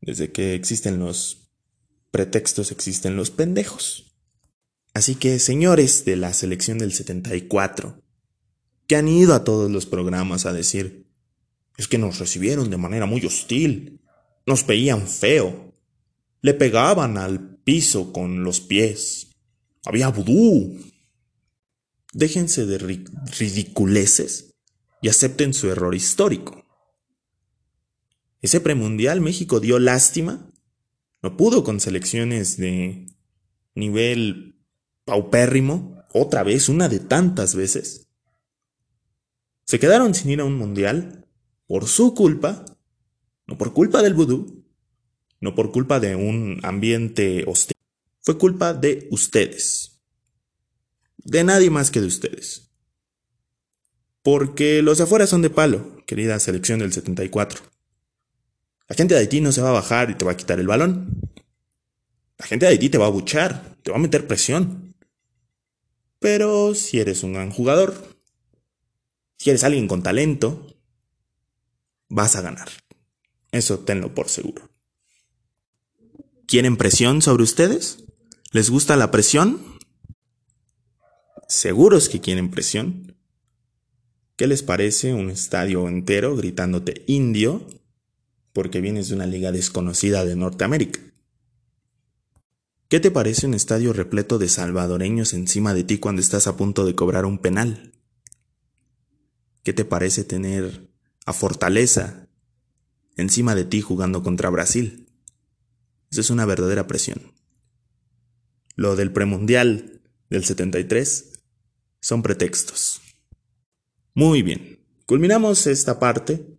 Desde 0.00 0.32
que 0.32 0.54
existen 0.54 0.98
los 0.98 1.50
pretextos, 2.10 2.72
existen 2.72 3.16
los 3.16 3.30
pendejos. 3.30 4.12
Así 4.94 5.16
que, 5.16 5.40
señores 5.40 6.04
de 6.04 6.14
la 6.16 6.32
selección 6.32 6.78
del 6.78 6.92
74, 6.92 8.00
que 8.86 8.94
han 8.94 9.08
ido 9.08 9.34
a 9.34 9.42
todos 9.42 9.68
los 9.70 9.86
programas 9.86 10.46
a 10.46 10.52
decir, 10.52 11.10
es 11.76 11.88
que 11.88 11.98
nos 11.98 12.20
recibieron 12.20 12.70
de 12.70 12.76
manera 12.76 13.04
muy 13.04 13.24
hostil, 13.26 14.00
nos 14.46 14.64
veían 14.64 15.08
feo, 15.08 15.74
le 16.42 16.54
pegaban 16.54 17.18
al 17.18 17.56
piso 17.64 18.12
con 18.12 18.44
los 18.44 18.60
pies, 18.60 19.30
había 19.84 20.08
vudú. 20.08 20.78
Déjense 22.12 22.64
de 22.64 22.78
ridiculeces 22.78 24.54
y 25.02 25.08
acepten 25.08 25.52
su 25.54 25.68
error 25.70 25.96
histórico. 25.96 26.64
Ese 28.40 28.60
premundial 28.60 29.20
México 29.20 29.58
dio 29.58 29.80
lástima, 29.80 30.52
no 31.20 31.36
pudo 31.36 31.64
con 31.64 31.80
selecciones 31.80 32.58
de 32.58 33.06
nivel 33.74 34.53
paupérrimo, 35.04 36.04
otra 36.12 36.42
vez, 36.42 36.68
una 36.68 36.88
de 36.88 37.00
tantas 37.00 37.54
veces. 37.54 38.08
Se 39.64 39.78
quedaron 39.78 40.14
sin 40.14 40.30
ir 40.30 40.40
a 40.40 40.44
un 40.44 40.56
mundial 40.56 41.26
por 41.66 41.86
su 41.86 42.14
culpa, 42.14 42.64
no 43.46 43.58
por 43.58 43.72
culpa 43.72 44.02
del 44.02 44.14
vudú, 44.14 44.64
no 45.40 45.54
por 45.54 45.72
culpa 45.72 46.00
de 46.00 46.14
un 46.14 46.60
ambiente 46.62 47.44
hostil, 47.46 47.76
fue 48.20 48.38
culpa 48.38 48.74
de 48.74 49.08
ustedes. 49.10 50.00
De 51.18 51.44
nadie 51.44 51.70
más 51.70 51.90
que 51.90 52.00
de 52.00 52.06
ustedes. 52.06 52.70
Porque 54.22 54.82
los 54.82 55.00
afuera 55.00 55.26
son 55.26 55.42
de 55.42 55.50
palo, 55.50 56.02
querida 56.06 56.38
selección 56.38 56.78
del 56.78 56.92
74. 56.92 57.62
La 58.88 58.96
gente 58.96 59.14
de 59.14 59.20
Haití 59.20 59.40
no 59.40 59.52
se 59.52 59.62
va 59.62 59.70
a 59.70 59.72
bajar 59.72 60.10
y 60.10 60.14
te 60.14 60.24
va 60.24 60.32
a 60.32 60.36
quitar 60.36 60.60
el 60.60 60.66
balón. 60.66 61.20
La 62.38 62.46
gente 62.46 62.66
de 62.66 62.72
Haití 62.72 62.90
te 62.90 62.98
va 62.98 63.06
a 63.06 63.10
buchar, 63.10 63.76
te 63.82 63.90
va 63.90 63.96
a 63.96 64.00
meter 64.00 64.26
presión. 64.26 64.83
Pero 66.24 66.74
si 66.74 67.00
eres 67.00 67.22
un 67.22 67.34
gran 67.34 67.50
jugador, 67.50 68.16
si 69.36 69.50
eres 69.50 69.62
alguien 69.62 69.86
con 69.86 70.02
talento, 70.02 70.66
vas 72.08 72.34
a 72.34 72.40
ganar. 72.40 72.66
Eso 73.52 73.80
tenlo 73.80 74.14
por 74.14 74.30
seguro. 74.30 74.70
¿Quieren 76.46 76.78
presión 76.78 77.20
sobre 77.20 77.42
ustedes? 77.42 78.04
¿Les 78.52 78.70
gusta 78.70 78.96
la 78.96 79.10
presión? 79.10 79.60
¿Seguros 81.46 82.08
que 82.08 82.22
quieren 82.22 82.50
presión? 82.50 83.18
¿Qué 84.36 84.46
les 84.46 84.62
parece 84.62 85.12
un 85.12 85.28
estadio 85.28 85.86
entero 85.88 86.36
gritándote 86.36 87.04
indio 87.06 87.66
porque 88.54 88.80
vienes 88.80 89.10
de 89.10 89.16
una 89.16 89.26
liga 89.26 89.52
desconocida 89.52 90.24
de 90.24 90.36
Norteamérica? 90.36 91.00
¿Qué 92.88 93.00
te 93.00 93.10
parece 93.10 93.46
un 93.46 93.54
estadio 93.54 93.92
repleto 93.92 94.38
de 94.38 94.48
salvadoreños 94.48 95.32
encima 95.32 95.74
de 95.74 95.84
ti 95.84 95.98
cuando 95.98 96.20
estás 96.20 96.46
a 96.46 96.56
punto 96.56 96.84
de 96.84 96.94
cobrar 96.94 97.24
un 97.24 97.38
penal? 97.38 97.92
¿Qué 99.62 99.72
te 99.72 99.84
parece 99.84 100.24
tener 100.24 100.90
a 101.24 101.32
Fortaleza 101.32 102.28
encima 103.16 103.54
de 103.54 103.64
ti 103.64 103.80
jugando 103.80 104.22
contra 104.22 104.50
Brasil? 104.50 105.08
Eso 106.10 106.20
es 106.20 106.30
una 106.30 106.44
verdadera 106.44 106.86
presión. 106.86 107.32
Lo 108.76 108.96
del 108.96 109.12
premundial 109.12 110.02
del 110.28 110.44
73 110.44 111.32
son 112.00 112.22
pretextos. 112.22 113.00
Muy 114.14 114.42
bien, 114.42 114.84
culminamos 115.06 115.66
esta 115.66 115.98
parte 115.98 116.58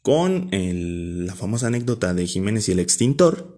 con 0.00 0.48
la 0.50 1.34
famosa 1.34 1.66
anécdota 1.66 2.14
de 2.14 2.26
Jiménez 2.26 2.68
y 2.68 2.72
el 2.72 2.78
extintor. 2.78 3.51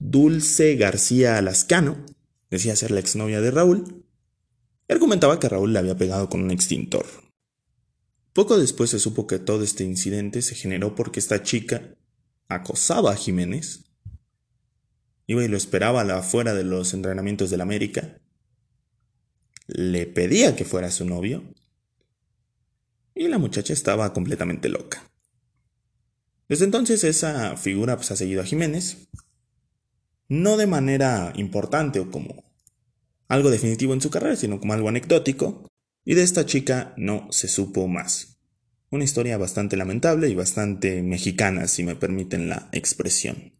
Dulce 0.00 0.74
García 0.74 1.38
Alascano 1.38 2.04
decía 2.50 2.74
ser 2.74 2.90
la 2.90 2.98
exnovia 2.98 3.40
de 3.40 3.52
Raúl 3.52 4.04
y 4.88 4.92
argumentaba 4.92 5.38
que 5.38 5.48
Raúl 5.48 5.72
le 5.72 5.78
había 5.78 5.96
pegado 5.96 6.28
con 6.28 6.42
un 6.42 6.50
extintor. 6.50 7.06
Poco 8.32 8.58
después 8.58 8.90
se 8.90 8.98
supo 8.98 9.28
que 9.28 9.38
todo 9.38 9.62
este 9.62 9.84
incidente 9.84 10.42
se 10.42 10.56
generó 10.56 10.96
porque 10.96 11.20
esta 11.20 11.42
chica 11.42 11.94
acosaba 12.48 13.12
a 13.12 13.16
Jiménez 13.16 13.84
Iba 15.30 15.44
y 15.44 15.48
lo 15.48 15.56
esperaba 15.56 16.00
afuera 16.16 16.54
de 16.54 16.64
los 16.64 16.92
entrenamientos 16.92 17.50
del 17.50 17.60
América. 17.60 18.20
Le 19.68 20.06
pedía 20.06 20.56
que 20.56 20.64
fuera 20.64 20.90
su 20.90 21.04
novio. 21.04 21.44
Y 23.14 23.28
la 23.28 23.38
muchacha 23.38 23.72
estaba 23.72 24.12
completamente 24.12 24.68
loca. 24.68 25.08
Desde 26.48 26.64
entonces 26.64 27.04
esa 27.04 27.56
figura 27.56 27.94
pues, 27.94 28.10
ha 28.10 28.16
seguido 28.16 28.40
a 28.40 28.44
Jiménez. 28.44 29.06
No 30.30 30.56
de 30.56 30.68
manera 30.68 31.32
importante 31.34 31.98
o 31.98 32.08
como 32.08 32.44
algo 33.26 33.50
definitivo 33.50 33.94
en 33.94 34.00
su 34.00 34.10
carrera, 34.10 34.36
sino 34.36 34.60
como 34.60 34.74
algo 34.74 34.88
anecdótico. 34.88 35.66
Y 36.04 36.14
de 36.14 36.22
esta 36.22 36.46
chica 36.46 36.94
no 36.96 37.26
se 37.30 37.48
supo 37.48 37.88
más. 37.88 38.38
Una 38.90 39.02
historia 39.02 39.38
bastante 39.38 39.76
lamentable 39.76 40.28
y 40.28 40.36
bastante 40.36 41.02
mexicana, 41.02 41.66
si 41.66 41.82
me 41.82 41.96
permiten 41.96 42.48
la 42.48 42.68
expresión. 42.70 43.54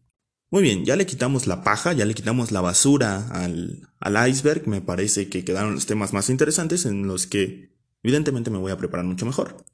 Muy 0.49 0.63
bien, 0.63 0.85
ya 0.85 0.95
le 0.95 1.05
quitamos 1.05 1.45
la 1.45 1.61
paja, 1.61 1.91
ya 1.91 2.05
le 2.05 2.13
quitamos 2.13 2.51
la 2.51 2.61
basura 2.61 3.27
al, 3.27 3.89
al 3.99 4.29
iceberg. 4.29 4.65
Me 4.69 4.79
parece 4.79 5.27
que 5.27 5.43
quedaron 5.43 5.75
los 5.75 5.87
temas 5.87 6.13
más 6.13 6.29
interesantes 6.29 6.85
en 6.85 7.05
los 7.05 7.27
que 7.27 7.75
evidentemente 8.01 8.49
me 8.49 8.59
voy 8.59 8.71
a 8.71 8.77
preparar 8.77 9.05
mucho 9.05 9.25
mejor. 9.25 9.65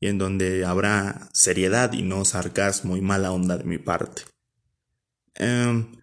Y 0.00 0.06
en 0.06 0.16
donde 0.16 0.64
habrá 0.64 1.28
seriedad 1.34 1.92
y 1.92 2.00
no 2.00 2.24
sarcasmo 2.24 2.96
y 2.96 3.02
mala 3.02 3.30
onda 3.30 3.58
de 3.58 3.64
mi 3.64 3.76
parte. 3.76 4.22
Em, 5.34 5.97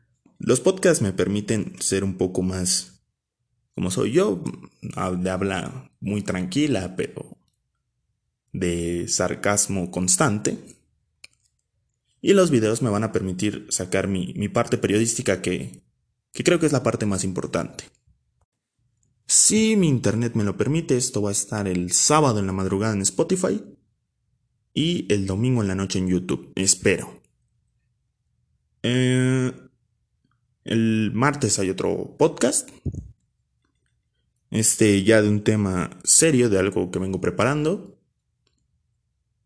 los 0.46 0.62
podcasts 0.62 1.02
me 1.02 1.12
permiten 1.12 1.74
ser 1.80 2.04
un 2.04 2.18
poco 2.18 2.44
más 2.44 2.96
como 3.74 3.92
soy 3.92 4.14
yo, 4.14 4.42
de 4.82 5.30
habla 5.30 5.92
muy 6.00 6.22
tranquila, 6.22 6.96
pero 6.96 7.38
de 8.54 9.08
sarcasmo 9.10 9.90
constante. 9.92 10.58
Y 12.22 12.34
los 12.34 12.52
videos 12.52 12.82
me 12.84 12.90
van 12.90 13.04
a 13.04 13.12
permitir 13.12 13.66
sacar 13.70 14.08
mi, 14.08 14.48
parte 14.48 14.78
periodística 14.78 15.42
que, 15.42 15.82
que 16.32 16.44
creo 16.44 16.60
que 16.60 16.68
es 16.68 16.72
la 16.72 16.84
parte 16.84 17.06
más 17.06 17.24
importante. 17.24 17.84
Si 19.28 19.76
mi 19.76 19.90
internet 19.90 20.36
me 20.36 20.44
lo 20.44 20.56
permite, 20.56 20.96
esto 20.96 21.22
va 21.22 21.30
a 21.30 21.34
estar 21.34 21.68
el 21.68 21.92
sábado 21.92 22.40
en 22.40 22.46
la 22.46 22.54
madrugada 22.54 22.94
en 22.94 23.02
Spotify 23.02 23.62
y 24.76 25.12
el 25.12 25.26
domingo 25.26 25.64
en 25.64 25.68
la 25.68 25.76
noche 25.76 25.98
en 26.00 26.08
YouTube. 26.08 26.54
Espero. 26.56 27.22
Eh, 28.84 29.25
el 30.66 31.12
martes 31.14 31.60
hay 31.60 31.70
otro 31.70 32.16
podcast. 32.18 32.70
Este 34.50 35.04
ya 35.04 35.22
de 35.22 35.30
un 35.30 35.44
tema 35.44 35.92
serio, 36.04 36.50
de 36.50 36.60
algo 36.60 36.92
que 36.92 37.00
vengo 37.00 37.22
preparando. 37.22 37.98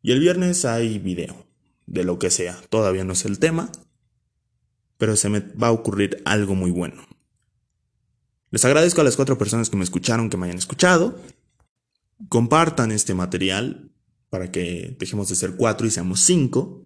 Y 0.02 0.14
el 0.14 0.20
viernes 0.22 0.66
hay 0.66 0.98
video 0.98 1.46
de 1.86 2.04
lo 2.06 2.20
que 2.20 2.32
sea. 2.32 2.60
Todavía 2.70 3.04
no 3.04 3.14
es 3.14 3.26
el 3.26 3.38
tema, 3.38 3.72
pero 4.98 5.16
se 5.16 5.30
me 5.30 5.40
va 5.40 5.68
a 5.68 5.72
ocurrir 5.72 6.22
algo 6.26 6.56
muy 6.56 6.72
bueno. 6.72 7.06
Les 8.52 8.64
agradezco 8.66 9.02
a 9.02 9.04
las 9.04 9.16
cuatro 9.16 9.38
personas 9.38 9.70
que 9.70 9.78
me 9.78 9.84
escucharon, 9.84 10.30
que 10.30 10.38
me 10.38 10.46
hayan 10.46 10.58
escuchado. 10.58 11.20
Compartan 12.30 12.92
este 12.92 13.14
material 13.14 13.92
para 14.30 14.52
que 14.52 14.96
dejemos 15.00 15.28
de 15.30 15.36
ser 15.36 15.56
cuatro 15.56 15.86
y 15.86 15.92
seamos 15.92 16.22
cinco. 16.22 16.86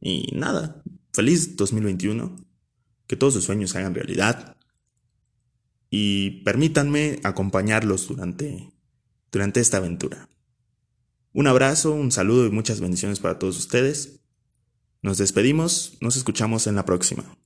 Y 0.00 0.28
nada, 0.34 0.82
feliz 1.12 1.56
2021. 1.56 2.51
Que 3.06 3.16
todos 3.16 3.34
sus 3.34 3.44
sueños 3.44 3.70
se 3.70 3.78
hagan 3.78 3.94
realidad. 3.94 4.56
Y 5.90 6.42
permítanme 6.42 7.20
acompañarlos 7.22 8.08
durante, 8.08 8.72
durante 9.30 9.60
esta 9.60 9.76
aventura. 9.78 10.28
Un 11.34 11.46
abrazo, 11.46 11.92
un 11.92 12.12
saludo 12.12 12.46
y 12.46 12.50
muchas 12.50 12.80
bendiciones 12.80 13.20
para 13.20 13.38
todos 13.38 13.58
ustedes. 13.58 14.20
Nos 15.02 15.18
despedimos, 15.18 15.96
nos 16.00 16.16
escuchamos 16.16 16.66
en 16.66 16.76
la 16.76 16.84
próxima. 16.84 17.36